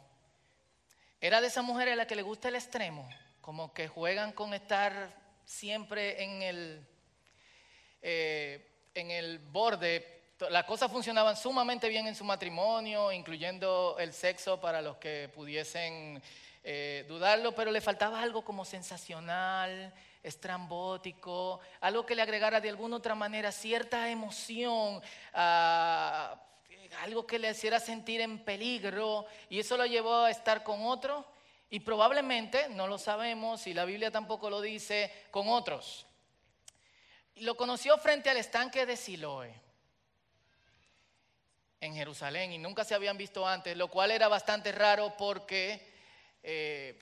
era 1.20 1.40
de 1.40 1.46
esas 1.46 1.64
mujeres 1.64 1.92
a 1.92 1.96
las 1.96 2.06
que 2.08 2.16
le 2.16 2.22
gusta 2.22 2.48
el 2.48 2.56
extremo, 2.56 3.08
como 3.40 3.72
que 3.72 3.86
juegan 3.86 4.32
con 4.32 4.54
estar 4.54 5.14
siempre 5.44 6.24
en 6.24 6.42
el, 6.42 6.88
eh, 8.02 8.68
en 8.94 9.10
el 9.12 9.38
borde. 9.38 10.21
Las 10.50 10.64
cosas 10.64 10.90
funcionaban 10.90 11.36
sumamente 11.36 11.88
bien 11.88 12.06
en 12.06 12.14
su 12.14 12.24
matrimonio, 12.24 13.12
incluyendo 13.12 13.96
el 13.98 14.12
sexo 14.12 14.60
para 14.60 14.82
los 14.82 14.96
que 14.96 15.30
pudiesen 15.34 16.22
eh, 16.64 17.04
dudarlo, 17.06 17.54
pero 17.54 17.70
le 17.70 17.80
faltaba 17.80 18.20
algo 18.20 18.42
como 18.42 18.64
sensacional, 18.64 19.92
estrambótico, 20.22 21.60
algo 21.80 22.04
que 22.06 22.14
le 22.14 22.22
agregara 22.22 22.60
de 22.60 22.70
alguna 22.70 22.96
otra 22.96 23.14
manera 23.14 23.52
cierta 23.52 24.08
emoción, 24.10 25.00
algo 25.32 27.26
que 27.26 27.38
le 27.38 27.50
hiciera 27.50 27.78
sentir 27.78 28.20
en 28.20 28.38
peligro, 28.44 29.26
y 29.48 29.60
eso 29.60 29.76
lo 29.76 29.86
llevó 29.86 30.24
a 30.24 30.30
estar 30.30 30.62
con 30.62 30.86
otro, 30.86 31.24
y 31.70 31.80
probablemente, 31.80 32.68
no 32.70 32.86
lo 32.86 32.98
sabemos, 32.98 33.66
y 33.66 33.74
la 33.74 33.84
Biblia 33.84 34.10
tampoco 34.10 34.50
lo 34.50 34.60
dice, 34.60 35.12
con 35.30 35.48
otros. 35.48 36.06
Lo 37.36 37.56
conoció 37.56 37.96
frente 37.98 38.28
al 38.30 38.38
estanque 38.38 38.86
de 38.86 38.96
Siloé 38.96 39.61
en 41.82 41.96
Jerusalén 41.96 42.52
y 42.52 42.58
nunca 42.58 42.84
se 42.84 42.94
habían 42.94 43.18
visto 43.18 43.46
antes, 43.46 43.76
lo 43.76 43.88
cual 43.88 44.12
era 44.12 44.28
bastante 44.28 44.70
raro 44.70 45.14
porque 45.18 45.84
eh, 46.40 46.96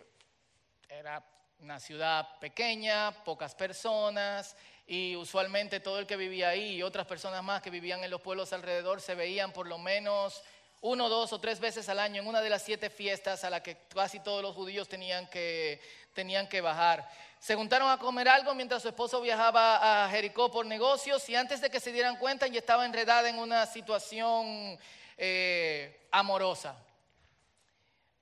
era 0.88 1.22
una 1.58 1.78
ciudad 1.78 2.38
pequeña, 2.40 3.12
pocas 3.22 3.54
personas 3.54 4.56
y 4.86 5.16
usualmente 5.16 5.80
todo 5.80 5.98
el 5.98 6.06
que 6.06 6.16
vivía 6.16 6.48
ahí 6.48 6.76
y 6.76 6.82
otras 6.82 7.06
personas 7.06 7.44
más 7.44 7.60
que 7.60 7.68
vivían 7.68 8.02
en 8.02 8.10
los 8.10 8.22
pueblos 8.22 8.54
alrededor 8.54 9.02
se 9.02 9.14
veían 9.14 9.52
por 9.52 9.68
lo 9.68 9.76
menos 9.76 10.42
uno, 10.80 11.10
dos 11.10 11.34
o 11.34 11.40
tres 11.40 11.60
veces 11.60 11.90
al 11.90 11.98
año 11.98 12.22
en 12.22 12.28
una 12.28 12.40
de 12.40 12.48
las 12.48 12.62
siete 12.62 12.88
fiestas 12.88 13.44
a 13.44 13.50
la 13.50 13.62
que 13.62 13.76
casi 13.94 14.20
todos 14.20 14.40
los 14.42 14.54
judíos 14.54 14.88
tenían 14.88 15.28
que, 15.28 15.82
tenían 16.14 16.48
que 16.48 16.62
bajar. 16.62 17.06
Se 17.40 17.54
juntaron 17.54 17.90
a 17.90 17.96
comer 17.96 18.28
algo 18.28 18.54
mientras 18.54 18.82
su 18.82 18.88
esposo 18.88 19.18
viajaba 19.22 20.04
a 20.04 20.10
Jericó 20.10 20.50
por 20.50 20.66
negocios 20.66 21.26
y 21.30 21.34
antes 21.34 21.62
de 21.62 21.70
que 21.70 21.80
se 21.80 21.90
dieran 21.90 22.16
cuenta 22.16 22.46
ya 22.46 22.58
estaba 22.58 22.84
enredada 22.84 23.30
en 23.30 23.38
una 23.38 23.64
situación 23.64 24.78
eh, 25.16 26.06
amorosa. 26.12 26.76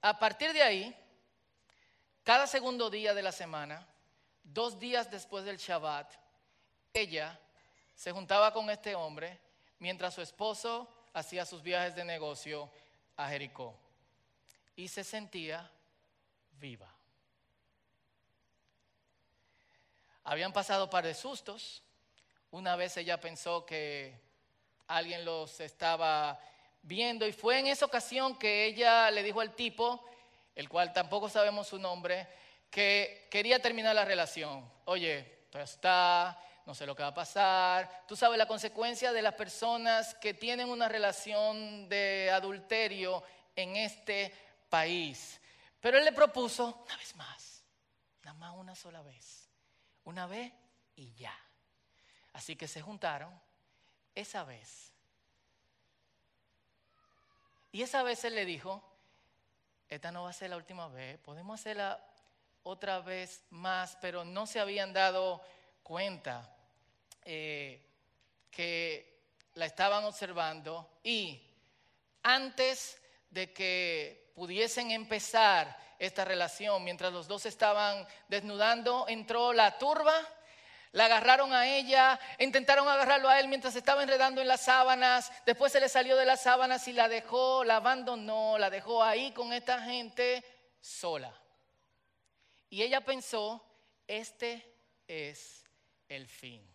A 0.01 0.17
partir 0.21 0.53
de 0.53 0.63
ahí, 0.63 0.97
cada 2.23 2.47
segundo 2.47 2.91
día 2.91 3.13
de 3.13 3.23
la 3.23 3.33
semana, 3.33 3.85
dos 4.45 4.79
días 4.79 5.11
después 5.11 5.45
del 5.45 5.57
Shabbat, 5.57 6.15
ella 6.95 7.41
se 7.97 8.13
juntaba 8.13 8.53
con 8.53 8.71
este 8.71 8.95
hombre 8.95 9.41
mientras 9.81 10.15
su 10.15 10.23
esposo 10.23 10.89
hacía 11.13 11.45
sus 11.45 11.61
viajes 11.61 11.97
de 11.97 12.05
negocio 12.05 12.71
a 13.17 13.29
Jericó 13.29 13.77
y 14.77 14.87
se 14.87 15.03
sentía 15.03 15.69
viva. 16.53 16.98
Habían 20.29 20.53
pasado 20.53 20.91
par 20.91 21.07
de 21.07 21.15
sustos. 21.15 21.83
Una 22.51 22.77
vez 22.77 22.99
ella 22.99 23.19
pensó 23.19 23.65
que 23.65 24.15
alguien 24.87 25.25
los 25.25 25.59
estaba 25.59 26.39
viendo 26.83 27.27
y 27.27 27.33
fue 27.33 27.61
en 27.61 27.69
esa 27.69 27.87
ocasión 27.87 28.39
que 28.39 28.67
ella 28.67 29.11
le 29.11 29.23
dijo 29.23 29.41
al 29.41 29.55
tipo, 29.55 30.07
el 30.55 30.69
cual 30.69 30.93
tampoco 30.93 31.31
sabemos 31.31 31.69
su 31.69 31.79
nombre, 31.79 32.29
que 32.69 33.27
quería 33.31 33.63
terminar 33.63 33.95
la 33.95 34.05
relación. 34.05 34.71
Oye, 34.85 35.47
está, 35.55 36.39
no 36.67 36.75
sé 36.75 36.85
lo 36.85 36.95
que 36.95 37.05
va 37.05 37.09
a 37.09 37.15
pasar. 37.15 38.05
Tú 38.07 38.15
sabes 38.15 38.37
la 38.37 38.47
consecuencia 38.47 39.15
de 39.15 39.23
las 39.23 39.33
personas 39.33 40.15
que 40.17 40.35
tienen 40.35 40.69
una 40.69 40.91
relación 40.91 41.89
de 41.89 42.31
adulterio 42.31 43.23
en 43.57 43.77
este 43.77 44.35
país. 44.69 45.41
Pero 45.81 45.97
él 45.97 46.05
le 46.05 46.13
propuso, 46.13 46.85
una 46.85 46.99
vez 46.99 47.17
más, 47.17 47.65
nada 48.25 48.37
más 48.37 48.55
una 48.59 48.75
sola 48.75 49.01
vez 49.01 49.48
una 50.09 50.27
vez 50.27 50.51
y 50.97 51.13
ya. 51.17 51.39
Así 52.33 52.57
que 52.57 52.67
se 52.67 52.81
juntaron 52.81 53.31
esa 54.15 54.43
vez. 54.43 54.95
Y 57.73 57.83
esa 57.83 58.03
vez 58.03 58.25
él 58.25 58.35
le 58.35 58.47
dijo, 58.47 58.83
esta 59.87 60.11
no 60.11 60.23
va 60.23 60.31
a 60.31 60.33
ser 60.33 60.49
la 60.49 60.57
última 60.57 60.89
vez, 60.89 61.19
podemos 61.19 61.61
hacerla 61.61 62.03
otra 62.63 63.01
vez 63.01 63.45
más, 63.51 63.99
pero 64.01 64.25
no 64.25 64.47
se 64.47 64.61
habían 64.61 64.95
dado 64.95 65.43
cuenta 65.83 66.57
eh, 67.25 67.87
que 68.51 69.21
la 69.55 69.67
estaban 69.67 70.05
observando 70.05 71.01
y 71.03 71.43
antes 72.23 72.99
de 73.29 73.53
que 73.53 74.33
pudiesen 74.35 74.91
empezar 74.91 75.77
esta 75.99 76.25
relación. 76.25 76.85
Mientras 76.85 77.13
los 77.13 77.29
dos 77.29 77.47
estaban 77.47 78.07
desnudando, 78.29 79.07
entró 79.09 79.53
la 79.53 79.79
turba, 79.79 80.15
la 80.93 81.07
agarraron 81.07 81.53
a 81.53 81.67
ella, 81.69 82.19
intentaron 82.39 82.89
agarrarlo 82.89 83.29
a 83.29 83.39
él 83.41 83.49
mientras 83.49 83.77
estaba 83.77 84.03
enredando 84.03 84.41
en 84.41 84.49
las 84.49 84.63
sábanas, 84.63 85.31
después 85.45 85.73
se 85.73 85.81
le 85.81 85.89
salió 85.89 86.17
de 86.17 86.25
las 86.25 86.43
sábanas 86.43 86.87
y 86.89 86.93
la 86.93 87.09
dejó, 87.09 87.65
la 87.65 87.77
abandonó, 87.77 88.57
la 88.59 88.71
dejó 88.71 89.03
ahí 89.03 89.33
con 89.33 89.53
esta 89.53 89.83
gente 89.83 90.45
sola. 90.81 91.33
Y 92.71 92.83
ella 92.83 93.01
pensó, 93.03 93.65
este 94.07 94.65
es 95.07 95.65
el 96.09 96.27
fin. 96.27 96.67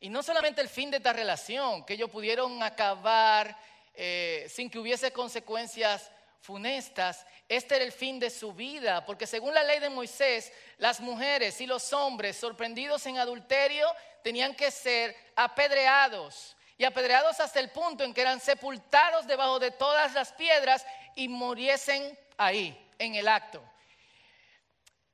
Y 0.00 0.08
no 0.08 0.22
solamente 0.22 0.60
el 0.60 0.68
fin 0.68 0.90
de 0.90 0.96
esta 0.96 1.12
relación, 1.12 1.84
que 1.84 1.94
ellos 1.94 2.10
pudieron 2.10 2.62
acabar 2.62 3.56
eh, 3.94 4.46
sin 4.48 4.68
que 4.68 4.78
hubiese 4.78 5.12
consecuencias 5.12 6.10
funestas, 6.42 7.24
este 7.48 7.76
era 7.76 7.84
el 7.84 7.92
fin 7.92 8.18
de 8.18 8.28
su 8.28 8.52
vida, 8.52 9.06
porque 9.06 9.26
según 9.26 9.54
la 9.54 9.62
ley 9.62 9.78
de 9.78 9.88
Moisés, 9.88 10.52
las 10.76 11.00
mujeres 11.00 11.60
y 11.60 11.66
los 11.66 11.92
hombres 11.92 12.36
sorprendidos 12.36 13.06
en 13.06 13.18
adulterio 13.18 13.88
tenían 14.22 14.54
que 14.54 14.70
ser 14.70 15.16
apedreados 15.36 16.56
y 16.76 16.84
apedreados 16.84 17.38
hasta 17.38 17.60
el 17.60 17.70
punto 17.70 18.02
en 18.02 18.12
que 18.12 18.22
eran 18.22 18.40
sepultados 18.40 19.26
debajo 19.26 19.60
de 19.60 19.70
todas 19.70 20.14
las 20.14 20.32
piedras 20.32 20.84
y 21.14 21.28
muriesen 21.28 22.18
ahí, 22.36 22.76
en 22.98 23.14
el 23.14 23.28
acto. 23.28 23.62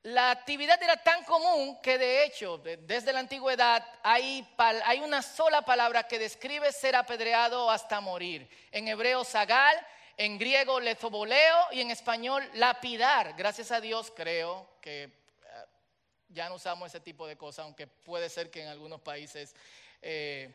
La 0.01 0.31
actividad 0.31 0.81
era 0.81 0.97
tan 0.97 1.23
común 1.25 1.79
que 1.81 1.97
de 1.99 2.23
hecho, 2.23 2.57
desde 2.57 3.13
la 3.13 3.19
antigüedad, 3.19 3.85
hay, 4.01 4.47
hay 4.57 5.01
una 5.01 5.21
sola 5.21 5.61
palabra 5.61 6.07
que 6.07 6.17
describe 6.17 6.71
ser 6.71 6.95
apedreado 6.95 7.69
hasta 7.69 7.99
morir. 7.99 8.49
En 8.71 8.87
hebreo, 8.87 9.23
sagal, 9.23 9.77
en 10.19 10.37
griego 10.37 10.81
lezoboleo 10.81 11.67
y 11.71 11.79
en 11.79 11.91
español 11.91 12.43
lapidar. 12.55 13.35
Gracias 13.37 13.71
a 13.71 13.79
Dios 13.79 14.11
creo 14.13 14.67
que 14.81 15.03
eh, 15.03 15.11
ya 16.27 16.49
no 16.49 16.55
usamos 16.55 16.89
ese 16.89 16.99
tipo 16.99 17.25
de 17.25 17.37
cosas, 17.37 17.63
aunque 17.63 17.87
puede 17.87 18.27
ser 18.27 18.51
que 18.51 18.61
en 18.61 18.67
algunos 18.67 18.99
países 18.99 19.55
eh, 20.01 20.53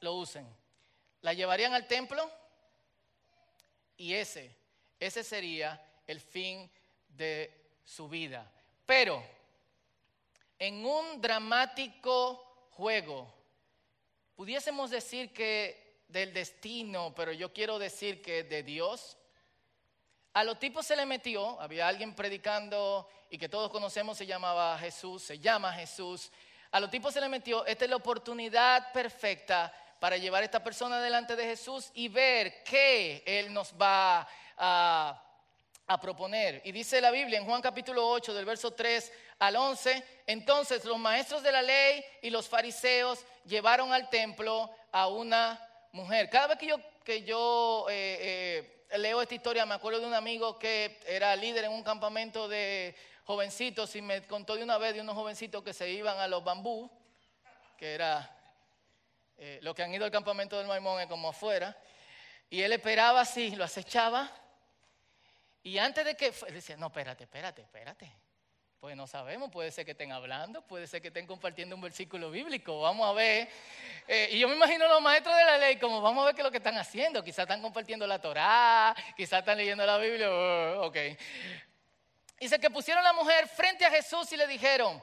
lo 0.00 0.12
usen. 0.16 0.46
La 1.22 1.32
llevarían 1.32 1.72
al 1.72 1.88
templo 1.88 2.30
y 3.96 4.12
ese, 4.12 4.54
ese 5.00 5.24
sería 5.24 5.82
el 6.06 6.20
fin 6.20 6.70
de 7.08 7.50
su 7.86 8.10
vida. 8.10 8.52
Pero 8.84 9.24
en 10.58 10.84
un 10.84 11.18
dramático 11.18 12.68
juego, 12.72 13.32
pudiésemos 14.36 14.90
decir 14.90 15.32
que 15.32 15.81
del 16.12 16.34
destino, 16.34 17.14
pero 17.16 17.32
yo 17.32 17.52
quiero 17.52 17.78
decir 17.78 18.20
que 18.20 18.44
de 18.44 18.62
Dios. 18.62 19.16
A 20.34 20.44
los 20.44 20.58
tipos 20.58 20.86
se 20.86 20.94
le 20.94 21.06
metió, 21.06 21.60
había 21.60 21.88
alguien 21.88 22.14
predicando 22.14 23.08
y 23.30 23.38
que 23.38 23.48
todos 23.48 23.70
conocemos, 23.70 24.18
se 24.18 24.26
llamaba 24.26 24.78
Jesús, 24.78 25.22
se 25.22 25.38
llama 25.38 25.72
Jesús. 25.72 26.30
A 26.70 26.80
los 26.80 26.90
tipos 26.90 27.12
se 27.14 27.20
le 27.20 27.28
metió, 27.28 27.64
esta 27.66 27.84
es 27.84 27.90
la 27.90 27.96
oportunidad 27.96 28.92
perfecta 28.92 29.74
para 29.98 30.16
llevar 30.16 30.42
a 30.42 30.46
esta 30.46 30.62
persona 30.62 31.00
delante 31.00 31.36
de 31.36 31.44
Jesús 31.44 31.90
y 31.94 32.08
ver 32.08 32.62
qué 32.64 33.22
Él 33.26 33.52
nos 33.52 33.72
va 33.80 34.28
a, 34.56 35.22
a 35.86 36.00
proponer. 36.00 36.60
Y 36.64 36.72
dice 36.72 37.00
la 37.00 37.10
Biblia 37.10 37.38
en 37.38 37.46
Juan 37.46 37.62
capítulo 37.62 38.06
8 38.08 38.34
del 38.34 38.44
verso 38.44 38.72
3 38.72 39.12
al 39.38 39.56
11, 39.56 40.22
entonces 40.26 40.84
los 40.84 40.98
maestros 40.98 41.42
de 41.42 41.52
la 41.52 41.62
ley 41.62 42.04
y 42.22 42.30
los 42.30 42.48
fariseos 42.48 43.24
llevaron 43.44 43.92
al 43.92 44.08
templo 44.08 44.70
a 44.92 45.08
una 45.08 45.71
mujer. 45.92 46.28
Cada 46.30 46.48
vez 46.48 46.58
que 46.58 46.66
yo, 46.66 46.80
que 47.04 47.22
yo 47.22 47.86
eh, 47.90 48.82
eh, 48.90 48.98
leo 48.98 49.22
esta 49.22 49.34
historia, 49.34 49.66
me 49.66 49.74
acuerdo 49.74 50.00
de 50.00 50.06
un 50.06 50.14
amigo 50.14 50.58
que 50.58 50.98
era 51.06 51.36
líder 51.36 51.64
en 51.64 51.72
un 51.72 51.82
campamento 51.82 52.48
de 52.48 52.94
jovencitos 53.24 53.94
y 53.94 54.02
me 54.02 54.22
contó 54.26 54.56
de 54.56 54.64
una 54.64 54.78
vez 54.78 54.94
de 54.94 55.00
unos 55.00 55.14
jovencitos 55.14 55.62
que 55.62 55.72
se 55.72 55.90
iban 55.90 56.18
a 56.18 56.26
los 56.26 56.42
bambú, 56.42 56.90
que 57.76 57.94
era 57.94 58.36
eh, 59.36 59.58
lo 59.62 59.74
que 59.74 59.82
han 59.82 59.94
ido 59.94 60.04
al 60.04 60.10
campamento 60.10 60.58
del 60.58 60.66
Maimón 60.66 61.00
es 61.00 61.06
como 61.06 61.28
afuera, 61.28 61.76
y 62.50 62.62
él 62.62 62.72
esperaba 62.72 63.20
así, 63.20 63.54
lo 63.54 63.64
acechaba, 63.64 64.30
y 65.62 65.78
antes 65.78 66.04
de 66.04 66.16
que, 66.16 66.32
él 66.48 66.54
decía, 66.54 66.76
no, 66.76 66.86
espérate, 66.86 67.24
espérate, 67.24 67.62
espérate. 67.62 68.12
Pues 68.82 68.96
no 68.96 69.06
sabemos, 69.06 69.48
puede 69.48 69.70
ser 69.70 69.84
que 69.84 69.92
estén 69.92 70.10
hablando, 70.10 70.60
puede 70.60 70.88
ser 70.88 71.00
que 71.00 71.06
estén 71.06 71.24
compartiendo 71.24 71.76
un 71.76 71.82
versículo 71.82 72.32
bíblico, 72.32 72.80
vamos 72.80 73.08
a 73.08 73.12
ver. 73.12 73.48
Eh, 74.08 74.30
y 74.32 74.40
yo 74.40 74.48
me 74.48 74.56
imagino 74.56 74.86
a 74.86 74.88
los 74.88 75.00
maestros 75.00 75.36
de 75.36 75.44
la 75.44 75.56
ley 75.56 75.76
como 75.76 76.00
vamos 76.00 76.22
a 76.22 76.26
ver 76.26 76.34
qué 76.34 76.40
es 76.40 76.44
lo 76.44 76.50
que 76.50 76.56
están 76.56 76.76
haciendo, 76.76 77.22
quizás 77.22 77.44
están 77.44 77.62
compartiendo 77.62 78.08
la 78.08 78.20
Torá, 78.20 78.92
quizás 79.16 79.38
están 79.38 79.56
leyendo 79.56 79.86
la 79.86 79.98
Biblia, 79.98 80.28
oh, 80.28 80.86
ok. 80.86 80.96
Dice 82.40 82.58
que 82.58 82.70
pusieron 82.70 83.04
la 83.04 83.12
mujer 83.12 83.46
frente 83.46 83.86
a 83.86 83.90
Jesús 83.92 84.32
y 84.32 84.36
le 84.36 84.48
dijeron, 84.48 85.00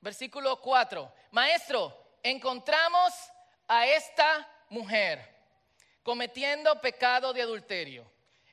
versículo 0.00 0.60
4, 0.60 1.12
maestro, 1.30 2.16
encontramos 2.24 3.14
a 3.68 3.86
esta 3.86 4.48
mujer 4.70 5.24
cometiendo 6.02 6.80
pecado 6.80 7.32
de 7.32 7.42
adulterio. 7.42 8.10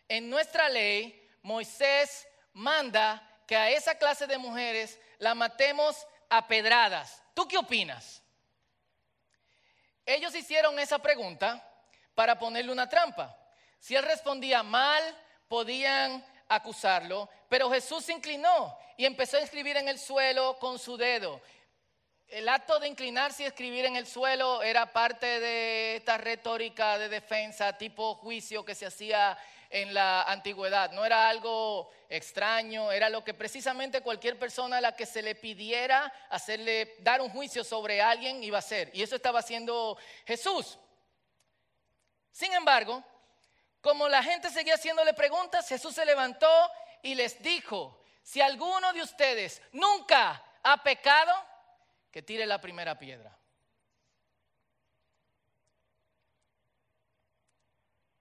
En 0.08 0.30
nuestra 0.30 0.70
ley, 0.70 1.28
Moisés 1.42 2.28
manda 2.54 3.22
que 3.48 3.56
a 3.56 3.70
esa 3.70 3.96
clase 3.96 4.28
de 4.28 4.38
mujeres 4.38 5.00
la 5.18 5.36
matemos 5.36 6.08
a 6.30 6.48
pedradas. 6.48 7.22
¿Tú 7.34 7.48
qué 7.48 7.58
opinas? 7.58 8.22
Ellos 10.06 10.34
hicieron 10.36 10.80
esa 10.80 11.00
pregunta 11.00 11.66
para 12.16 12.38
ponerle 12.40 12.72
una 12.72 12.90
trampa. 12.90 13.38
Si 13.80 13.96
él 13.96 14.04
respondía 14.04 14.64
mal, 14.64 15.04
podían 15.48 16.24
acusarlo, 16.48 17.30
pero 17.50 17.70
Jesús 17.70 18.06
se 18.06 18.14
inclinó 18.14 18.78
y 18.98 19.06
empezó 19.06 19.38
a 19.38 19.42
escribir 19.42 19.78
en 19.78 19.88
el 19.88 20.00
suelo 20.00 20.58
con 20.60 20.78
su 20.80 20.98
dedo. 20.98 21.42
El 22.28 22.48
acto 22.48 22.80
de 22.80 22.88
inclinarse 22.88 23.44
y 23.44 23.46
escribir 23.46 23.86
en 23.86 23.96
el 23.96 24.08
suelo 24.08 24.64
era 24.64 24.94
parte 24.94 25.40
de 25.40 25.98
esta 25.98 26.18
retórica 26.18 26.98
de 26.98 27.10
defensa 27.10 27.78
tipo 27.78 28.16
juicio 28.16 28.64
que 28.64 28.76
se 28.76 28.86
hacía 28.86 29.38
en 29.72 29.94
la 29.94 30.24
antigüedad. 30.24 30.92
No 30.92 31.06
era 31.06 31.30
algo 31.30 31.90
extraño, 32.10 32.92
era 32.92 33.10
lo 33.10 33.24
que 33.24 33.34
precisamente 33.34 34.02
cualquier 34.02 34.38
persona 34.38 34.78
a 34.78 34.82
la 34.82 34.96
que 34.96 35.06
se 35.06 35.22
le 35.22 35.34
pidiera 35.34 36.14
hacerle 36.30 36.96
dar 37.00 37.22
un 37.22 37.30
juicio 37.30 37.64
sobre 37.64 38.02
alguien 38.02 38.44
iba 38.44 38.58
a 38.58 38.60
hacer. 38.60 38.92
Y 38.94 39.02
eso 39.02 39.16
estaba 39.16 39.40
haciendo 39.40 39.98
Jesús. 40.26 40.78
Sin 42.32 42.54
embargo, 42.54 43.04
como 43.80 44.08
la 44.10 44.22
gente 44.22 44.50
seguía 44.50 44.76
haciéndole 44.76 45.14
preguntas, 45.14 45.68
Jesús 45.68 45.96
se 45.96 46.06
levantó 46.06 46.50
y 47.02 47.16
les 47.16 47.42
dijo, 47.42 48.04
si 48.22 48.42
alguno 48.42 48.92
de 48.94 49.02
ustedes 49.02 49.62
nunca 49.72 50.44
ha 50.64 50.84
pecado, 50.84 51.34
que 52.12 52.22
tire 52.22 52.46
la 52.46 52.60
primera 52.60 53.00
piedra. 53.00 53.38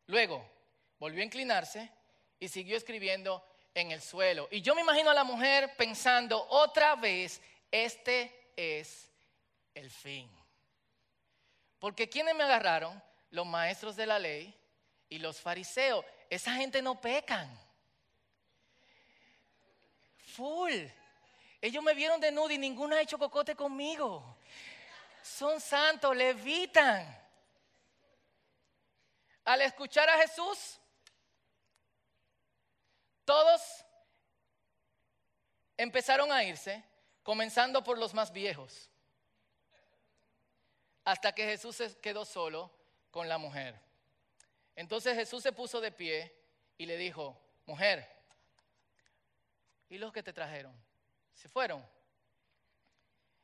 Luego 0.07 0.60
volvió 1.01 1.23
a 1.23 1.25
inclinarse 1.25 1.91
y 2.39 2.49
siguió 2.49 2.77
escribiendo 2.77 3.45
en 3.75 3.91
el 3.91 4.01
suelo. 4.01 4.47
Y 4.51 4.61
yo 4.61 4.75
me 4.75 4.83
imagino 4.83 5.11
a 5.11 5.15
la 5.15 5.25
mujer 5.25 5.75
pensando 5.77 6.47
otra 6.51 6.95
vez, 6.95 7.41
este 7.73 8.53
es 8.55 9.11
el 9.75 9.91
fin. 9.91 10.31
Porque 11.81 12.09
¿quiénes 12.09 12.35
me 12.35 12.45
agarraron? 12.45 13.03
Los 13.31 13.47
maestros 13.47 13.97
de 13.97 14.07
la 14.07 14.19
ley 14.19 14.55
y 15.09 15.19
los 15.19 15.41
fariseos. 15.41 16.05
Esa 16.29 16.55
gente 16.55 16.83
no 16.83 17.01
pecan. 17.01 17.49
Full. 20.35 20.75
Ellos 21.63 21.83
me 21.83 21.95
vieron 21.95 22.21
de 22.21 22.31
nudo 22.31 22.51
y 22.51 22.59
ninguno 22.59 22.95
ha 22.95 23.01
hecho 23.01 23.19
cocote 23.19 23.55
conmigo. 23.55 24.37
Son 25.23 25.61
santos, 25.61 26.15
levitan. 26.15 27.19
Al 29.45 29.63
escuchar 29.63 30.09
a 30.09 30.19
Jesús, 30.19 30.80
todos 33.31 33.87
empezaron 35.77 36.33
a 36.33 36.43
irse, 36.43 36.83
comenzando 37.23 37.85
por 37.85 37.97
los 37.97 38.13
más 38.13 38.33
viejos, 38.33 38.91
hasta 41.05 41.33
que 41.33 41.45
Jesús 41.45 41.77
se 41.77 41.97
quedó 42.01 42.25
solo 42.25 42.73
con 43.13 43.29
la 43.29 43.39
mujer. 43.39 43.81
Entonces 44.75 45.15
Jesús 45.15 45.45
se 45.45 45.53
puso 45.53 45.81
de 45.81 45.93
pie 45.93 46.37
y 46.77 46.87
le 46.87 46.97
dijo, 46.97 47.41
mujer, 47.67 48.05
¿y 49.89 49.99
los 49.99 50.13
que 50.13 50.25
te 50.25 50.33
trajeron? 50.33 50.75
¿Se 51.33 51.49
fueron? 51.49 51.87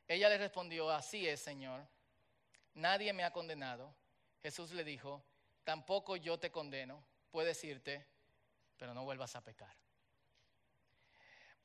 Ella 0.05 0.27
le 0.27 0.37
respondió, 0.37 0.89
así 0.89 1.25
es, 1.29 1.39
Señor, 1.39 1.87
nadie 2.73 3.13
me 3.13 3.23
ha 3.23 3.31
condenado. 3.31 3.95
Jesús 4.41 4.73
le 4.73 4.83
dijo, 4.83 5.23
tampoco 5.63 6.17
yo 6.17 6.37
te 6.37 6.51
condeno, 6.51 7.01
puedes 7.31 7.63
irte, 7.63 8.05
pero 8.77 8.93
no 8.93 9.03
vuelvas 9.03 9.35
a 9.35 9.41
pecar. 9.41 9.75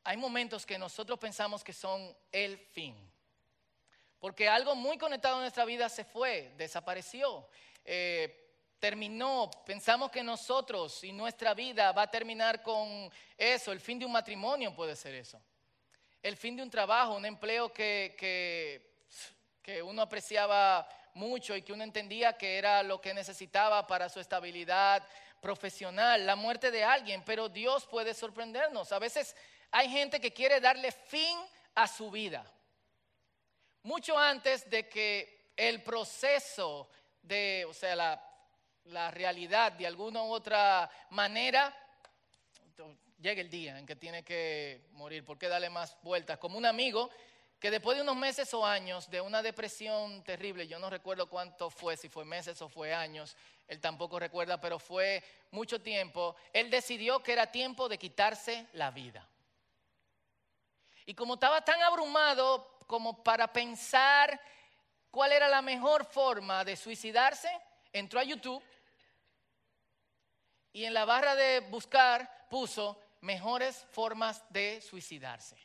Hay 0.04 0.16
momentos 0.16 0.66
que 0.66 0.78
nosotros 0.78 1.18
pensamos 1.18 1.62
que 1.62 1.72
son 1.72 2.16
el 2.32 2.58
fin, 2.58 2.96
porque 4.18 4.48
algo 4.48 4.74
muy 4.74 4.98
conectado 4.98 5.36
a 5.36 5.40
nuestra 5.40 5.64
vida 5.64 5.88
se 5.88 6.04
fue, 6.04 6.52
desapareció. 6.56 7.48
Eh, 7.84 8.42
terminó, 8.82 9.48
pensamos 9.64 10.10
que 10.10 10.24
nosotros 10.24 11.04
y 11.04 11.12
nuestra 11.12 11.54
vida 11.54 11.92
va 11.92 12.02
a 12.02 12.10
terminar 12.10 12.62
con 12.62 13.08
eso, 13.38 13.70
el 13.70 13.78
fin 13.78 13.96
de 13.96 14.04
un 14.04 14.10
matrimonio 14.10 14.74
puede 14.74 14.96
ser 14.96 15.14
eso, 15.14 15.40
el 16.20 16.36
fin 16.36 16.56
de 16.56 16.64
un 16.64 16.70
trabajo, 16.70 17.14
un 17.14 17.24
empleo 17.24 17.72
que, 17.72 18.16
que, 18.18 19.80
uno 19.84 20.02
apreciaba 20.02 20.88
mucho 21.14 21.54
y 21.54 21.62
que 21.62 21.72
uno 21.72 21.84
entendía 21.84 22.36
que 22.36 22.58
era 22.58 22.82
lo 22.82 23.00
que 23.00 23.14
necesitaba 23.14 23.86
para 23.86 24.08
su 24.08 24.18
estabilidad 24.18 25.06
profesional, 25.42 26.24
la 26.24 26.36
muerte 26.36 26.70
de 26.70 26.84
alguien, 26.84 27.22
pero 27.26 27.50
Dios 27.50 27.86
puede 27.86 28.14
sorprendernos. 28.14 28.92
A 28.92 28.98
veces 28.98 29.36
hay 29.70 29.90
gente 29.90 30.18
que 30.18 30.32
quiere 30.32 30.60
darle 30.60 30.90
fin 30.90 31.38
a 31.74 31.86
su 31.86 32.10
vida, 32.10 32.50
mucho 33.82 34.16
antes 34.16 34.70
de 34.70 34.88
que 34.88 35.50
el 35.56 35.82
proceso 35.82 36.88
de, 37.22 37.66
o 37.68 37.74
sea, 37.74 37.94
la 37.94 38.32
la 38.86 39.10
realidad 39.10 39.72
de 39.72 39.86
alguna 39.86 40.22
u 40.22 40.32
otra 40.32 40.90
manera, 41.10 41.74
llega 43.20 43.40
el 43.40 43.50
día 43.50 43.78
en 43.78 43.86
que 43.86 43.96
tiene 43.96 44.24
que 44.24 44.86
morir. 44.92 45.24
¿Por 45.24 45.38
qué 45.38 45.48
darle 45.48 45.70
más 45.70 45.96
vueltas? 46.02 46.38
Como 46.38 46.58
un 46.58 46.66
amigo 46.66 47.10
que 47.62 47.70
después 47.70 47.96
de 47.96 48.02
unos 48.02 48.16
meses 48.16 48.52
o 48.54 48.66
años 48.66 49.08
de 49.08 49.20
una 49.20 49.40
depresión 49.40 50.24
terrible, 50.24 50.66
yo 50.66 50.80
no 50.80 50.90
recuerdo 50.90 51.28
cuánto 51.28 51.70
fue, 51.70 51.96
si 51.96 52.08
fue 52.08 52.24
meses 52.24 52.60
o 52.60 52.68
fue 52.68 52.92
años, 52.92 53.36
él 53.68 53.80
tampoco 53.80 54.18
recuerda, 54.18 54.60
pero 54.60 54.80
fue 54.80 55.22
mucho 55.52 55.80
tiempo, 55.80 56.34
él 56.52 56.70
decidió 56.70 57.22
que 57.22 57.32
era 57.32 57.52
tiempo 57.52 57.88
de 57.88 57.98
quitarse 57.98 58.66
la 58.72 58.90
vida. 58.90 59.28
Y 61.06 61.14
como 61.14 61.34
estaba 61.34 61.64
tan 61.64 61.80
abrumado 61.82 62.80
como 62.88 63.22
para 63.22 63.52
pensar 63.52 64.40
cuál 65.12 65.30
era 65.30 65.48
la 65.48 65.62
mejor 65.62 66.04
forma 66.04 66.64
de 66.64 66.74
suicidarse, 66.74 67.48
entró 67.92 68.18
a 68.18 68.24
YouTube 68.24 68.64
y 70.72 70.84
en 70.84 70.94
la 70.94 71.04
barra 71.04 71.36
de 71.36 71.60
buscar 71.60 72.48
puso 72.50 73.00
mejores 73.20 73.86
formas 73.92 74.42
de 74.50 74.80
suicidarse. 74.80 75.61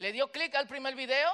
Le 0.00 0.12
dio 0.12 0.32
clic 0.32 0.54
al 0.54 0.66
primer 0.66 0.94
video 0.94 1.30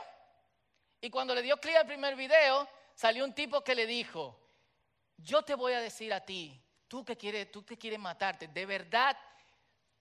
y 1.01 1.09
cuando 1.09 1.37
le 1.37 1.43
dio 1.43 1.57
clic 1.59 1.77
al 1.77 1.87
primer 1.87 2.17
video 2.17 2.69
salió 2.97 3.25
un 3.25 3.33
tipo 3.33 3.63
que 3.63 3.77
le 3.77 3.87
dijo, 3.87 4.37
yo 5.19 5.43
te 5.43 5.55
voy 5.55 5.73
a 5.73 5.81
decir 5.81 6.13
a 6.13 6.21
ti, 6.21 6.61
tú 6.89 7.05
que 7.05 7.17
quieres, 7.17 7.53
tú 7.53 7.65
que 7.65 7.79
quieres 7.79 8.01
matarte, 8.01 8.49
de 8.49 8.67
verdad 8.67 9.17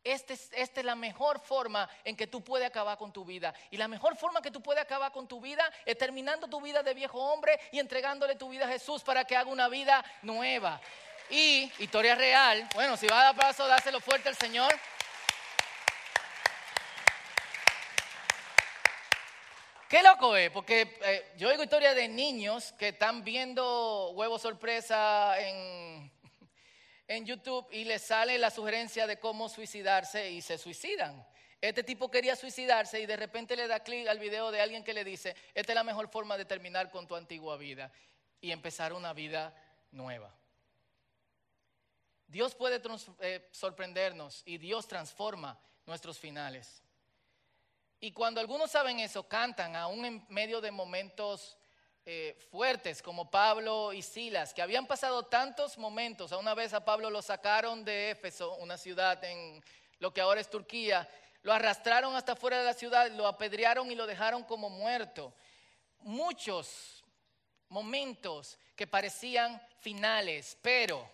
esta 0.03 0.33
es, 0.33 0.49
esta 0.53 0.79
es, 0.79 0.85
la 0.85 0.95
mejor 0.95 1.39
forma 1.39 1.87
en 2.03 2.15
que 2.15 2.25
tú 2.25 2.43
puedes 2.43 2.67
acabar 2.67 2.97
con 2.97 3.13
tu 3.13 3.23
vida. 3.23 3.53
Y 3.69 3.77
la 3.77 3.87
mejor 3.87 4.15
forma 4.17 4.41
que 4.41 4.51
tú 4.51 4.61
puedes 4.61 4.81
acabar 4.81 5.11
con 5.11 5.27
tu 5.27 5.39
vida 5.39 5.71
es 5.85 5.97
terminando 5.97 6.47
tu 6.47 6.59
vida 6.59 6.81
de 6.81 6.95
viejo 6.95 7.19
hombre 7.19 7.59
y 7.71 7.77
entregándole 7.77 8.35
tu 8.35 8.49
vida 8.49 8.65
a 8.65 8.69
Jesús 8.69 9.03
para 9.03 9.25
que 9.25 9.35
haga 9.35 9.51
una 9.51 9.67
vida 9.67 10.03
nueva. 10.23 10.81
Y 11.29 11.71
historia 11.79 12.15
real, 12.15 12.67
bueno, 12.73 12.97
si 12.97 13.07
va 13.07 13.21
a 13.21 13.23
dar 13.25 13.35
paso, 13.35 13.67
dáselo 13.67 13.99
fuerte 13.99 14.29
al 14.29 14.35
Señor. 14.35 14.73
Qué 19.89 20.01
loco 20.01 20.35
es, 20.35 20.49
porque 20.49 20.97
eh, 21.03 21.33
yo 21.37 21.49
oigo 21.49 21.61
historias 21.61 21.95
de 21.95 22.07
niños 22.07 22.71
que 22.73 22.87
están 22.87 23.23
viendo 23.23 24.09
huevo 24.11 24.39
sorpresa 24.39 25.39
en, 25.39 26.11
en 27.07 27.25
YouTube 27.25 27.67
y 27.71 27.85
les 27.85 28.01
sale 28.01 28.39
la 28.39 28.49
sugerencia 28.49 29.05
de 29.05 29.19
cómo 29.19 29.47
suicidarse 29.47 30.31
y 30.31 30.41
se 30.41 30.57
suicidan. 30.57 31.23
Este 31.61 31.83
tipo 31.83 32.09
quería 32.09 32.35
suicidarse 32.35 32.99
y 32.99 33.05
de 33.05 33.15
repente 33.15 33.55
le 33.55 33.67
da 33.67 33.79
clic 33.79 34.07
al 34.07 34.17
video 34.17 34.49
de 34.49 34.59
alguien 34.59 34.83
que 34.83 34.93
le 34.93 35.03
dice, 35.03 35.35
esta 35.53 35.71
es 35.71 35.75
la 35.75 35.83
mejor 35.83 36.09
forma 36.09 36.35
de 36.35 36.45
terminar 36.45 36.89
con 36.89 37.07
tu 37.07 37.15
antigua 37.15 37.55
vida 37.55 37.91
y 38.41 38.51
empezar 38.51 38.91
una 38.91 39.13
vida 39.13 39.53
nueva. 39.91 40.33
Dios 42.27 42.55
puede 42.55 42.81
eh, 43.19 43.47
sorprendernos 43.51 44.41
y 44.45 44.57
Dios 44.57 44.87
transforma 44.87 45.59
nuestros 45.85 46.17
finales. 46.17 46.81
Y 47.99 48.11
cuando 48.11 48.41
algunos 48.41 48.71
saben 48.71 48.99
eso, 48.99 49.27
cantan 49.27 49.75
aún 49.75 50.05
en 50.05 50.25
medio 50.29 50.61
de 50.61 50.71
momentos 50.71 51.57
eh, 52.05 52.37
fuertes 52.51 53.01
como 53.01 53.31
Pablo 53.31 53.93
y 53.93 54.01
Silas, 54.01 54.53
que 54.53 54.61
habían 54.61 54.85
pasado 54.85 55.23
tantos 55.23 55.77
momentos. 55.77 56.31
A 56.31 56.37
una 56.37 56.53
vez 56.53 56.73
a 56.73 56.85
Pablo 56.85 57.09
lo 57.09 57.21
sacaron 57.21 57.83
de 57.83 58.11
Éfeso, 58.11 58.55
una 58.57 58.77
ciudad 58.77 59.23
en 59.23 59.63
lo 59.99 60.13
que 60.13 60.21
ahora 60.21 60.41
es 60.41 60.49
Turquía, 60.49 61.09
lo 61.41 61.53
arrastraron 61.53 62.15
hasta 62.15 62.35
fuera 62.35 62.59
de 62.59 62.65
la 62.65 62.73
ciudad, 62.73 63.09
lo 63.11 63.27
apedrearon 63.27 63.91
y 63.91 63.95
lo 63.95 64.05
dejaron 64.05 64.43
como 64.43 64.69
muerto. 64.69 65.33
Muchos 65.99 67.03
momentos 67.69 68.59
que 68.75 68.85
parecían 68.85 69.59
finales, 69.79 70.57
pero 70.61 71.09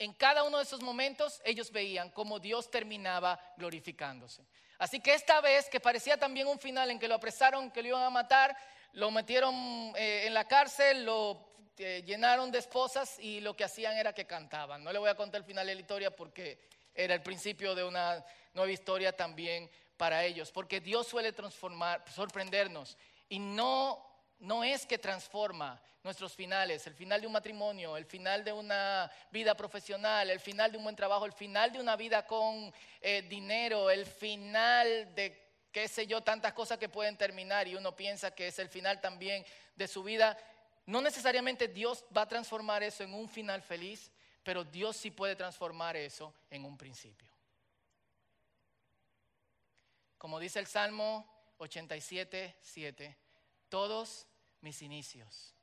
En 0.00 0.12
cada 0.12 0.44
uno 0.44 0.58
de 0.58 0.62
esos 0.62 0.80
momentos 0.80 1.42
ellos 1.44 1.72
veían 1.72 2.10
cómo 2.10 2.38
Dios 2.38 2.70
terminaba 2.70 3.40
glorificándose. 3.56 4.46
Así 4.78 5.00
que 5.00 5.14
esta 5.14 5.40
vez, 5.40 5.68
que 5.68 5.80
parecía 5.80 6.16
también 6.16 6.46
un 6.46 6.58
final 6.58 6.90
en 6.90 6.98
que 6.98 7.08
lo 7.08 7.16
apresaron, 7.16 7.70
que 7.70 7.82
lo 7.82 7.88
iban 7.88 8.02
a 8.02 8.10
matar, 8.10 8.56
lo 8.92 9.10
metieron 9.10 9.54
eh, 9.96 10.24
en 10.26 10.34
la 10.34 10.46
cárcel, 10.46 11.04
lo 11.04 11.48
eh, 11.78 12.02
llenaron 12.06 12.50
de 12.50 12.58
esposas 12.58 13.18
y 13.18 13.40
lo 13.40 13.54
que 13.54 13.64
hacían 13.64 13.96
era 13.96 14.12
que 14.12 14.24
cantaban. 14.24 14.82
No 14.82 14.92
le 14.92 14.98
voy 14.98 15.10
a 15.10 15.14
contar 15.16 15.40
el 15.40 15.44
final 15.44 15.66
de 15.66 15.74
la 15.74 15.80
historia 15.80 16.14
porque 16.14 16.58
era 16.94 17.14
el 17.14 17.22
principio 17.22 17.74
de 17.74 17.84
una 17.84 18.24
nueva 18.54 18.70
historia 18.70 19.16
también 19.16 19.70
para 19.96 20.24
ellos, 20.24 20.52
porque 20.52 20.80
Dios 20.80 21.06
suele 21.06 21.32
transformar, 21.32 22.04
sorprendernos 22.12 22.96
y 23.28 23.38
no 23.38 24.07
no 24.40 24.64
es 24.64 24.86
que 24.86 24.98
transforma 24.98 25.80
nuestros 26.04 26.32
finales, 26.32 26.86
el 26.86 26.94
final 26.94 27.20
de 27.20 27.26
un 27.26 27.32
matrimonio, 27.32 27.96
el 27.96 28.06
final 28.06 28.44
de 28.44 28.52
una 28.52 29.10
vida 29.30 29.54
profesional, 29.54 30.30
el 30.30 30.40
final 30.40 30.70
de 30.70 30.78
un 30.78 30.84
buen 30.84 30.96
trabajo, 30.96 31.26
el 31.26 31.32
final 31.32 31.72
de 31.72 31.80
una 31.80 31.96
vida 31.96 32.24
con 32.26 32.72
eh, 33.00 33.22
dinero, 33.22 33.90
el 33.90 34.06
final 34.06 35.14
de 35.14 35.48
qué 35.72 35.88
sé 35.88 36.06
yo, 36.06 36.22
tantas 36.22 36.52
cosas 36.52 36.78
que 36.78 36.88
pueden 36.88 37.16
terminar 37.16 37.68
y 37.68 37.74
uno 37.74 37.94
piensa 37.94 38.34
que 38.34 38.48
es 38.48 38.58
el 38.58 38.68
final 38.68 39.00
también 39.00 39.44
de 39.76 39.88
su 39.88 40.02
vida. 40.02 40.38
No 40.86 41.02
necesariamente 41.02 41.68
Dios 41.68 42.04
va 42.16 42.22
a 42.22 42.28
transformar 42.28 42.82
eso 42.82 43.04
en 43.04 43.12
un 43.12 43.28
final 43.28 43.60
feliz, 43.60 44.10
pero 44.42 44.64
Dios 44.64 44.96
sí 44.96 45.10
puede 45.10 45.36
transformar 45.36 45.96
eso 45.96 46.32
en 46.50 46.64
un 46.64 46.78
principio. 46.78 47.28
Como 50.16 50.40
dice 50.40 50.58
el 50.58 50.66
Salmo 50.66 51.54
87, 51.58 52.56
7, 52.60 53.16
todos 53.68 54.26
mis 54.60 54.82
inicios, 54.82 55.54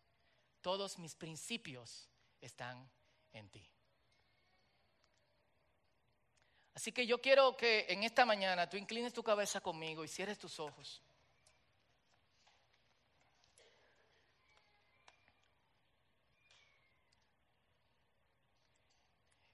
todos 0.61 0.97
mis 0.97 1.15
principios 1.15 2.09
están 2.41 2.89
en 3.33 3.49
ti. 3.49 3.69
Así 6.73 6.91
que 6.91 7.07
yo 7.07 7.21
quiero 7.21 7.55
que 7.55 7.85
en 7.87 8.03
esta 8.03 8.25
mañana 8.25 8.69
tú 8.69 8.75
inclines 8.75 9.13
tu 9.13 9.23
cabeza 9.23 9.61
conmigo 9.61 10.03
y 10.03 10.07
cierres 10.07 10.37
tus 10.37 10.59
ojos. 10.59 11.01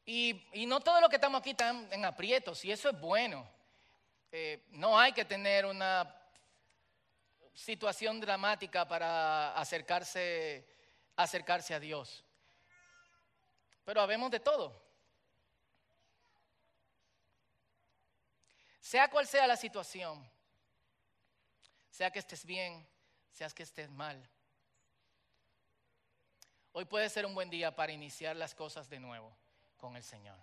Y, 0.03 0.65
no 0.67 0.81
todo 0.81 0.99
lo 0.99 1.07
que 1.07 1.15
estamos 1.15 1.39
aquí 1.39 1.51
está 1.51 1.69
en 1.69 2.03
aprietos, 2.03 2.65
y 2.65 2.71
eso 2.71 2.89
es 2.89 2.99
bueno. 2.99 3.47
Eh, 4.33 4.65
no 4.71 4.97
hay 4.99 5.13
que 5.13 5.23
tener 5.23 5.65
una 5.65 6.20
situación 7.53 8.19
dramática 8.19 8.87
para 8.87 9.53
acercarse, 9.55 10.67
acercarse 11.15 11.73
a 11.73 11.79
Dios. 11.79 12.23
Pero 13.83 14.01
habemos 14.01 14.31
de 14.31 14.39
todo. 14.39 14.81
Sea 18.79 19.09
cual 19.09 19.27
sea 19.27 19.47
la 19.47 19.55
situación, 19.55 20.29
sea 21.89 22.11
que 22.11 22.19
estés 22.19 22.45
bien, 22.45 22.87
sea 23.31 23.49
que 23.49 23.63
estés 23.63 23.89
mal, 23.89 24.29
hoy 26.73 26.85
puede 26.85 27.09
ser 27.09 27.25
un 27.25 27.33
buen 27.33 27.49
día 27.49 27.75
para 27.75 27.91
iniciar 27.91 28.35
las 28.35 28.55
cosas 28.55 28.89
de 28.89 28.99
nuevo 28.99 29.35
con 29.77 29.95
el 29.95 30.03
Señor. 30.03 30.37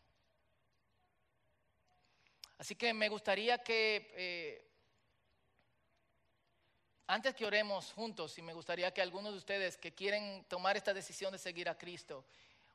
Así 2.58 2.74
que 2.74 2.92
me 2.92 3.08
gustaría 3.08 3.58
que 3.58 4.12
eh, 4.14 4.67
antes 7.08 7.34
que 7.34 7.46
oremos 7.46 7.90
juntos, 7.92 8.36
y 8.36 8.42
me 8.42 8.52
gustaría 8.52 8.92
que 8.92 9.00
algunos 9.00 9.32
de 9.32 9.38
ustedes 9.38 9.78
que 9.78 9.94
quieren 9.94 10.44
tomar 10.44 10.76
esta 10.76 10.92
decisión 10.92 11.32
de 11.32 11.38
seguir 11.38 11.66
a 11.66 11.76
Cristo, 11.76 12.26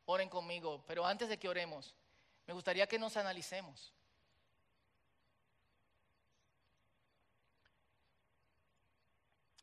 oren 0.06 0.28
conmigo, 0.28 0.84
pero 0.88 1.06
antes 1.06 1.30
de 1.30 1.38
que 1.38 1.48
oremos, 1.48 1.96
me 2.48 2.54
gustaría 2.56 2.88
que 2.88 2.98
nos 2.98 3.16
analicemos. 3.16 3.94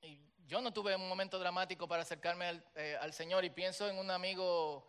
Y 0.02 0.20
yo 0.46 0.61
no 0.61 0.72
tuve 0.72 0.94
un 0.94 1.09
momento 1.09 1.40
dramático 1.40 1.88
para 1.88 2.02
acercarme 2.02 2.46
al, 2.46 2.64
eh, 2.76 3.12
Señor 3.12 3.44
y 3.44 3.50
pienso 3.50 3.88
en 3.88 3.98
un 3.98 4.09
amigo, 4.12 4.87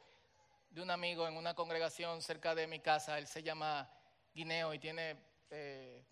de 0.69 0.83
un 0.83 0.91
amigo 0.91 1.27
en 1.27 1.35
una 1.35 1.55
congregación 1.55 2.21
cerca 2.21 2.53
de 2.53 2.67
mi 2.67 2.81
casa, 2.81 3.17
él 3.17 3.25
se 3.25 3.41
llama 3.41 3.91
Guineo 4.31 4.75
y 4.75 4.79
tiene 4.79 5.17
eh, 5.49 6.05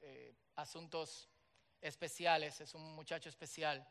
eh, 0.00 0.32
asuntos 0.54 1.28
especiales, 1.86 2.60
es 2.60 2.74
un 2.74 2.94
muchacho 2.94 3.28
especial. 3.28 3.86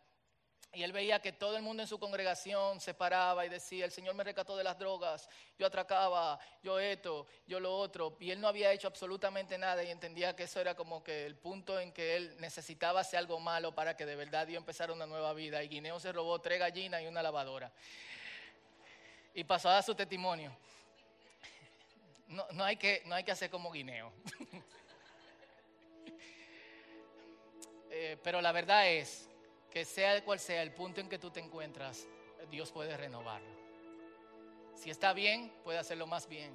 Y 0.75 0.84
él 0.84 0.91
veía 0.91 1.21
que 1.21 1.31
todo 1.31 1.55
el 1.55 1.63
mundo 1.63 1.84
en 1.84 1.88
su 1.88 1.97
congregación 1.97 2.81
se 2.81 2.93
paraba 2.93 3.45
y 3.45 3.49
decía, 3.49 3.86
el 3.86 3.91
Señor 3.91 4.13
me 4.13 4.25
recató 4.25 4.58
de 4.58 4.63
las 4.65 4.77
drogas, 4.77 5.29
yo 5.58 5.65
atracaba, 5.65 6.38
yo 6.62 6.79
esto, 6.79 7.27
yo 7.47 7.62
lo 7.62 7.73
otro. 7.73 8.17
Y 8.19 8.29
él 8.31 8.41
no 8.41 8.49
había 8.49 8.73
hecho 8.73 8.89
absolutamente 8.89 9.58
nada 9.58 9.81
y 9.86 9.89
entendía 9.89 10.36
que 10.36 10.43
eso 10.43 10.60
era 10.60 10.75
como 10.75 11.01
que 11.01 11.25
el 11.25 11.38
punto 11.38 11.79
en 11.79 11.93
que 11.93 12.17
él 12.17 12.36
necesitaba 12.39 12.99
hacer 12.99 13.19
algo 13.19 13.39
malo 13.39 13.73
para 13.73 13.95
que 13.95 14.05
de 14.05 14.17
verdad 14.17 14.47
Dios 14.47 14.60
empezara 14.60 14.91
una 14.91 15.05
nueva 15.05 15.34
vida. 15.34 15.63
Y 15.63 15.69
Guineo 15.69 15.97
se 15.97 16.12
robó 16.12 16.41
tres 16.41 16.60
gallinas 16.60 17.01
y 17.01 17.08
una 17.08 17.23
lavadora. 17.23 17.71
Y 19.34 19.45
pasó 19.45 19.69
a 19.69 19.75
dar 19.75 19.84
su 19.84 19.95
testimonio. 19.95 20.53
No, 22.27 22.45
no, 22.51 22.65
hay, 22.65 22.75
que, 22.75 23.01
no 23.05 23.15
hay 23.15 23.23
que 23.23 23.31
hacer 23.31 23.49
como 23.49 23.71
Guineo. 23.71 24.12
Eh, 27.97 28.17
pero 28.21 28.41
la 28.41 28.51
verdad 28.51 28.89
es 28.89 29.29
que 29.71 29.86
sea 29.86 30.21
cual 30.25 30.38
sea 30.38 30.62
el 30.62 30.73
punto 30.73 30.99
en 30.99 31.08
que 31.08 31.17
tú 31.17 31.31
te 31.31 31.39
encuentras, 31.39 32.05
Dios 32.51 32.69
puede 32.69 32.97
renovarlo. 32.97 33.47
Si 34.75 34.89
está 34.89 35.13
bien, 35.13 35.49
puede 35.63 35.77
hacerlo 35.79 36.05
más 36.05 36.27
bien. 36.27 36.53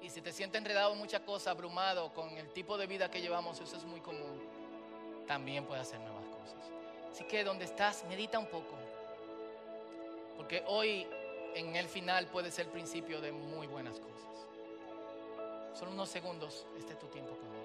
Y 0.00 0.08
si 0.08 0.22
te 0.22 0.32
sientes 0.32 0.58
enredado 0.58 0.94
en 0.94 0.98
muchas 0.98 1.20
cosas, 1.20 1.48
abrumado 1.48 2.10
con 2.14 2.30
el 2.38 2.48
tipo 2.54 2.78
de 2.78 2.86
vida 2.86 3.10
que 3.10 3.20
llevamos, 3.20 3.60
eso 3.60 3.76
es 3.76 3.84
muy 3.84 4.00
común, 4.00 4.40
también 5.26 5.66
puede 5.66 5.82
hacer 5.82 6.00
nuevas 6.00 6.24
cosas. 6.24 6.70
Así 7.12 7.24
que 7.24 7.44
donde 7.44 7.66
estás, 7.66 8.04
medita 8.08 8.38
un 8.38 8.46
poco. 8.46 8.78
Porque 10.38 10.64
hoy 10.68 11.06
en 11.54 11.76
el 11.76 11.88
final 11.88 12.28
puede 12.28 12.50
ser 12.50 12.64
el 12.64 12.72
principio 12.72 13.20
de 13.20 13.32
muy 13.32 13.66
buenas 13.66 14.00
cosas. 14.00 15.78
Solo 15.78 15.90
unos 15.90 16.08
segundos, 16.08 16.64
este 16.78 16.94
es 16.94 16.98
tu 16.98 17.08
tiempo 17.08 17.36
con 17.36 17.57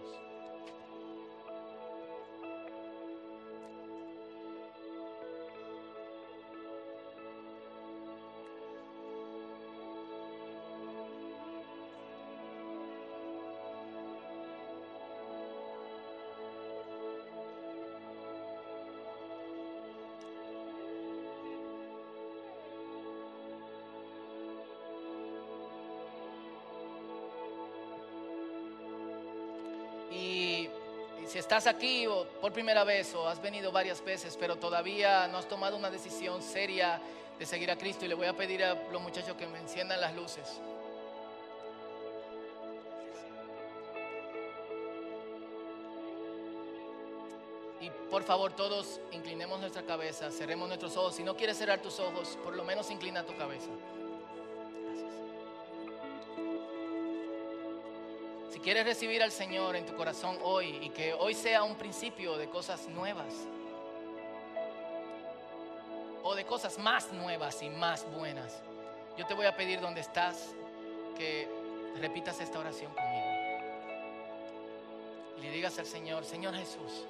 estás 31.43 31.67
aquí 31.67 32.07
por 32.39 32.53
primera 32.53 32.85
vez 32.85 33.13
o 33.15 33.27
has 33.27 33.41
venido 33.41 33.69
varias 33.69 34.01
veces, 34.01 34.37
pero 34.39 34.55
todavía 34.55 35.27
no 35.27 35.37
has 35.37 35.47
tomado 35.47 35.75
una 35.75 35.91
decisión 35.91 36.41
seria 36.41 37.01
de 37.37 37.45
seguir 37.45 37.69
a 37.69 37.77
Cristo, 37.77 38.05
y 38.05 38.07
le 38.07 38.15
voy 38.15 38.27
a 38.27 38.33
pedir 38.33 38.63
a 38.63 38.75
los 38.89 39.01
muchachos 39.01 39.35
que 39.35 39.45
me 39.45 39.59
enciendan 39.59 39.99
las 39.99 40.15
luces. 40.15 40.61
Y 47.81 47.89
por 48.09 48.23
favor, 48.23 48.53
todos 48.53 49.01
inclinemos 49.11 49.59
nuestra 49.59 49.83
cabeza, 49.83 50.31
cerremos 50.31 50.69
nuestros 50.69 50.95
ojos. 50.95 51.15
Si 51.15 51.23
no 51.23 51.35
quieres 51.35 51.57
cerrar 51.57 51.81
tus 51.81 51.99
ojos, 51.99 52.37
por 52.41 52.55
lo 52.55 52.63
menos 52.63 52.89
inclina 52.89 53.25
tu 53.25 53.35
cabeza. 53.35 53.69
Quieres 58.63 58.85
recibir 58.85 59.21
al 59.21 59.31
Señor 59.31 59.75
en 59.75 59.85
tu 59.85 59.93
corazón 59.93 60.37
hoy 60.41 60.79
y 60.81 60.89
que 60.89 61.13
hoy 61.13 61.33
sea 61.33 61.63
un 61.63 61.75
principio 61.75 62.37
de 62.37 62.47
cosas 62.47 62.87
nuevas 62.87 63.33
o 66.23 66.33
de 66.33 66.45
cosas 66.45 66.79
más 66.79 67.11
nuevas 67.11 67.61
y 67.61 67.69
más 67.69 68.09
buenas, 68.15 68.63
yo 69.17 69.25
te 69.27 69.33
voy 69.33 69.45
a 69.45 69.55
pedir 69.55 69.81
donde 69.81 69.99
estás 69.99 70.55
que 71.17 71.49
repitas 71.99 72.39
esta 72.39 72.57
oración 72.57 72.93
conmigo. 72.93 73.25
Y 75.37 75.41
le 75.41 75.51
digas 75.51 75.77
al 75.77 75.85
Señor, 75.85 76.23
Señor 76.23 76.55
Jesús. 76.55 77.05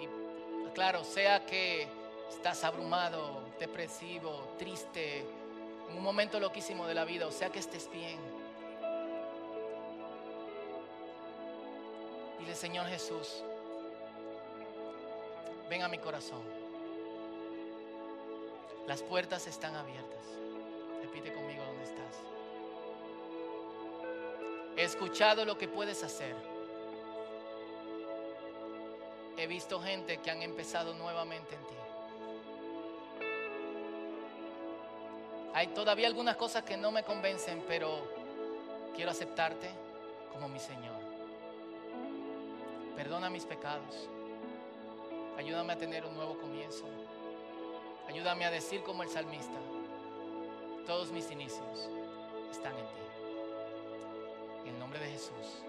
Y 0.00 0.70
claro, 0.74 1.04
sea 1.04 1.46
que 1.46 1.86
estás 2.28 2.64
abrumado, 2.64 3.44
depresivo, 3.60 4.54
triste, 4.58 5.24
en 5.88 5.96
un 5.96 6.02
momento 6.02 6.40
loquísimo 6.40 6.88
de 6.88 6.94
la 6.94 7.04
vida, 7.04 7.28
o 7.28 7.32
sea 7.32 7.50
que 7.50 7.60
estés 7.60 7.88
bien 7.92 8.41
Dile, 12.42 12.56
Señor 12.56 12.86
Jesús, 12.88 13.44
ven 15.70 15.82
a 15.82 15.88
mi 15.88 15.98
corazón. 15.98 16.42
Las 18.88 19.00
puertas 19.00 19.46
están 19.46 19.76
abiertas. 19.76 20.26
repite 21.02 21.32
conmigo 21.32 21.62
dónde 21.64 21.84
estás. 21.84 22.18
He 24.76 24.82
escuchado 24.82 25.44
lo 25.44 25.56
que 25.56 25.68
puedes 25.68 26.02
hacer. 26.02 26.34
He 29.36 29.46
visto 29.46 29.80
gente 29.80 30.16
que 30.16 30.30
han 30.32 30.42
empezado 30.42 30.94
nuevamente 30.94 31.54
en 31.54 31.60
ti. 31.60 31.74
Hay 35.54 35.68
todavía 35.68 36.08
algunas 36.08 36.34
cosas 36.34 36.64
que 36.64 36.76
no 36.76 36.90
me 36.90 37.04
convencen, 37.04 37.62
pero 37.68 38.00
quiero 38.96 39.12
aceptarte 39.12 39.70
como 40.32 40.48
mi 40.48 40.58
Señor. 40.58 41.11
Perdona 42.96 43.30
mis 43.30 43.44
pecados. 43.44 44.08
Ayúdame 45.38 45.72
a 45.72 45.78
tener 45.78 46.04
un 46.04 46.14
nuevo 46.14 46.38
comienzo. 46.38 46.84
Ayúdame 48.08 48.44
a 48.44 48.50
decir 48.50 48.82
como 48.82 49.02
el 49.02 49.08
salmista, 49.08 49.58
todos 50.86 51.10
mis 51.10 51.30
inicios 51.30 51.88
están 52.50 52.72
en 52.76 52.84
ti. 52.84 53.02
En 54.62 54.74
el 54.74 54.78
nombre 54.78 54.98
de 55.00 55.10
Jesús. 55.10 55.62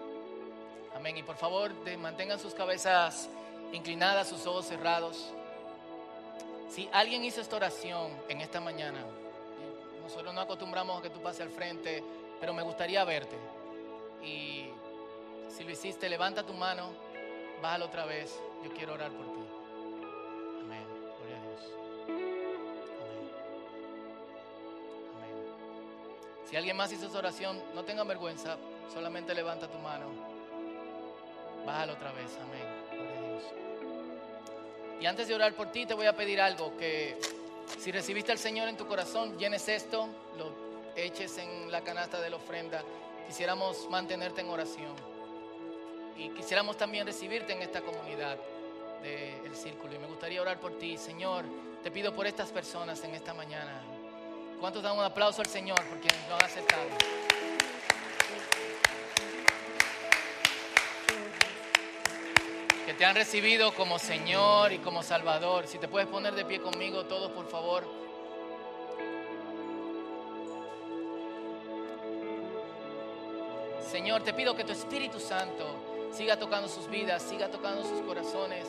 Amén. 0.94 1.16
Y 1.16 1.22
por 1.22 1.36
favor, 1.36 1.72
mantengan 1.98 2.38
sus 2.38 2.54
cabezas 2.54 3.28
inclinadas, 3.72 4.28
sus 4.28 4.46
ojos 4.46 4.66
cerrados. 4.66 5.32
Si 6.68 6.88
alguien 6.92 7.24
hizo 7.24 7.40
esta 7.40 7.56
oración 7.56 8.12
en 8.28 8.40
esta 8.40 8.60
mañana, 8.60 9.04
nosotros 10.02 10.34
no 10.34 10.40
acostumbramos 10.40 10.98
a 10.98 11.02
que 11.02 11.10
tú 11.10 11.20
pases 11.20 11.42
al 11.42 11.50
frente, 11.50 12.02
pero 12.40 12.52
me 12.52 12.62
gustaría 12.62 13.04
verte. 13.04 13.36
Y 14.22 14.66
si 15.48 15.64
lo 15.64 15.70
hiciste, 15.70 16.08
levanta 16.08 16.44
tu 16.44 16.52
mano, 16.52 16.90
bájalo 17.62 17.86
otra 17.86 18.04
vez. 18.04 18.38
Yo 18.62 18.70
quiero 18.72 18.94
orar 18.94 19.10
por 19.10 19.26
ti. 19.26 19.40
Amén. 20.60 20.86
Gloria 21.18 21.36
a 21.36 21.42
Dios. 21.42 21.60
Amén. 22.04 23.30
Amén. 25.16 26.46
Si 26.48 26.56
alguien 26.56 26.76
más 26.76 26.92
hizo 26.92 27.06
esa 27.06 27.18
oración, 27.18 27.62
no 27.74 27.84
tenga 27.84 28.04
vergüenza, 28.04 28.56
solamente 28.92 29.34
levanta 29.34 29.68
tu 29.68 29.78
mano. 29.78 30.06
Bájalo 31.66 31.94
otra 31.94 32.12
vez. 32.12 32.38
Amén. 32.42 32.66
Gloria 32.92 33.18
a 33.18 33.22
Dios. 33.22 33.44
Y 35.00 35.06
antes 35.06 35.28
de 35.28 35.34
orar 35.34 35.54
por 35.54 35.70
ti, 35.72 35.86
te 35.86 35.94
voy 35.94 36.06
a 36.06 36.16
pedir 36.16 36.40
algo 36.40 36.76
que 36.76 37.18
si 37.78 37.92
recibiste 37.92 38.32
al 38.32 38.38
Señor 38.38 38.68
en 38.68 38.76
tu 38.76 38.86
corazón, 38.86 39.38
llenes 39.38 39.68
esto, 39.68 40.08
lo 40.38 40.52
eches 40.96 41.36
en 41.38 41.70
la 41.70 41.82
canasta 41.82 42.20
de 42.20 42.30
la 42.30 42.36
ofrenda. 42.36 42.82
Quisiéramos 43.26 43.88
mantenerte 43.90 44.40
en 44.40 44.48
oración. 44.48 45.13
Y 46.16 46.28
quisiéramos 46.30 46.76
también 46.76 47.06
recibirte 47.06 47.52
en 47.52 47.62
esta 47.62 47.80
comunidad 47.80 48.38
del 49.02 49.54
círculo. 49.54 49.94
Y 49.94 49.98
me 49.98 50.06
gustaría 50.06 50.40
orar 50.40 50.58
por 50.58 50.78
ti, 50.78 50.96
Señor. 50.96 51.44
Te 51.82 51.90
pido 51.90 52.14
por 52.14 52.26
estas 52.26 52.50
personas 52.50 53.02
en 53.04 53.14
esta 53.14 53.34
mañana. 53.34 53.82
¿Cuántos 54.60 54.82
dan 54.82 54.96
un 54.96 55.04
aplauso 55.04 55.42
al 55.42 55.48
Señor 55.48 55.82
por 55.84 55.98
quienes 56.00 56.28
lo 56.28 56.36
han 56.36 56.44
aceptado? 56.44 56.84
Que 62.86 62.94
te 62.94 63.04
han 63.04 63.14
recibido 63.14 63.74
como 63.74 63.98
Señor 63.98 64.72
y 64.72 64.78
como 64.78 65.02
Salvador. 65.02 65.66
Si 65.66 65.78
te 65.78 65.88
puedes 65.88 66.08
poner 66.08 66.34
de 66.34 66.44
pie 66.44 66.60
conmigo, 66.60 67.04
todos 67.04 67.32
por 67.32 67.48
favor. 67.48 67.84
Señor, 73.90 74.22
te 74.22 74.32
pido 74.32 74.54
que 74.56 74.64
tu 74.64 74.72
Espíritu 74.72 75.20
Santo 75.20 75.93
siga 76.14 76.38
tocando 76.38 76.68
sus 76.68 76.88
vidas, 76.88 77.22
siga 77.22 77.48
tocando 77.48 77.82
sus 77.82 78.00
corazones. 78.02 78.66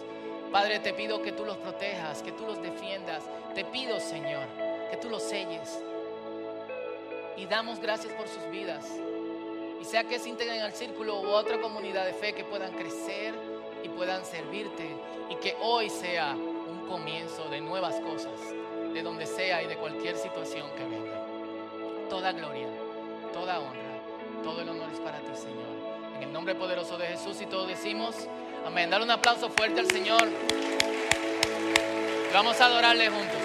Padre, 0.52 0.80
te 0.80 0.94
pido 0.94 1.22
que 1.22 1.32
tú 1.32 1.46
los 1.46 1.58
protejas, 1.58 2.22
que 2.22 2.32
tú 2.32 2.46
los 2.46 2.62
defiendas. 2.62 3.24
Te 3.54 3.64
pido, 3.66 4.00
Señor, 4.00 4.48
que 4.90 4.98
tú 4.98 5.10
los 5.10 5.22
selles. 5.22 5.80
Y 7.38 7.46
damos 7.46 7.80
gracias 7.80 8.14
por 8.14 8.28
sus 8.28 8.50
vidas. 8.50 8.90
Y 9.82 9.86
sea 9.86 10.06
que 10.06 10.20
se 10.20 10.30
integren 10.30 10.62
al 10.62 10.74
círculo 10.74 11.22
u 11.22 11.28
otra 11.28 11.60
comunidad 11.62 12.06
de 12.06 12.14
fe 12.14 12.34
que 12.34 12.44
puedan 12.44 12.72
crecer 12.74 13.34
y 13.84 13.90
puedan 13.90 14.26
servirte. 14.26 14.88
Y 15.30 15.36
que 15.36 15.56
hoy 15.62 15.90
sea 15.90 16.34
un 16.34 16.88
comienzo 16.88 17.50
de 17.50 17.62
nuevas 17.62 18.00
cosas, 18.00 18.40
de 18.94 19.04
donde 19.04 19.26
sea 19.26 19.62
y 19.62 19.68
de 19.68 19.78
cualquier 19.78 20.16
situación 20.18 20.68
que 20.76 20.84
venga. 20.84 21.26
Toda 22.10 22.32
gloria, 22.32 22.68
toda 23.34 23.60
honra, 23.60 24.02
todo 24.44 24.62
el 24.62 24.70
honor 24.70 24.90
es 24.94 25.00
para 25.00 25.20
ti, 25.20 25.36
Señor. 25.36 25.85
En 26.16 26.24
el 26.24 26.34
nombre 26.34 26.56
poderoso 26.56 26.98
de 26.98 27.08
Jesús 27.08 27.42
y 27.42 27.46
todos 27.46 27.68
decimos, 27.68 28.16
amén. 28.66 28.90
Dale 28.90 29.04
un 29.04 29.12
aplauso 29.12 29.50
fuerte 29.50 29.82
al 29.82 29.92
Señor. 29.92 30.28
Vamos 32.34 32.60
a 32.62 32.66
adorarle 32.66 33.10
juntos. 33.10 33.45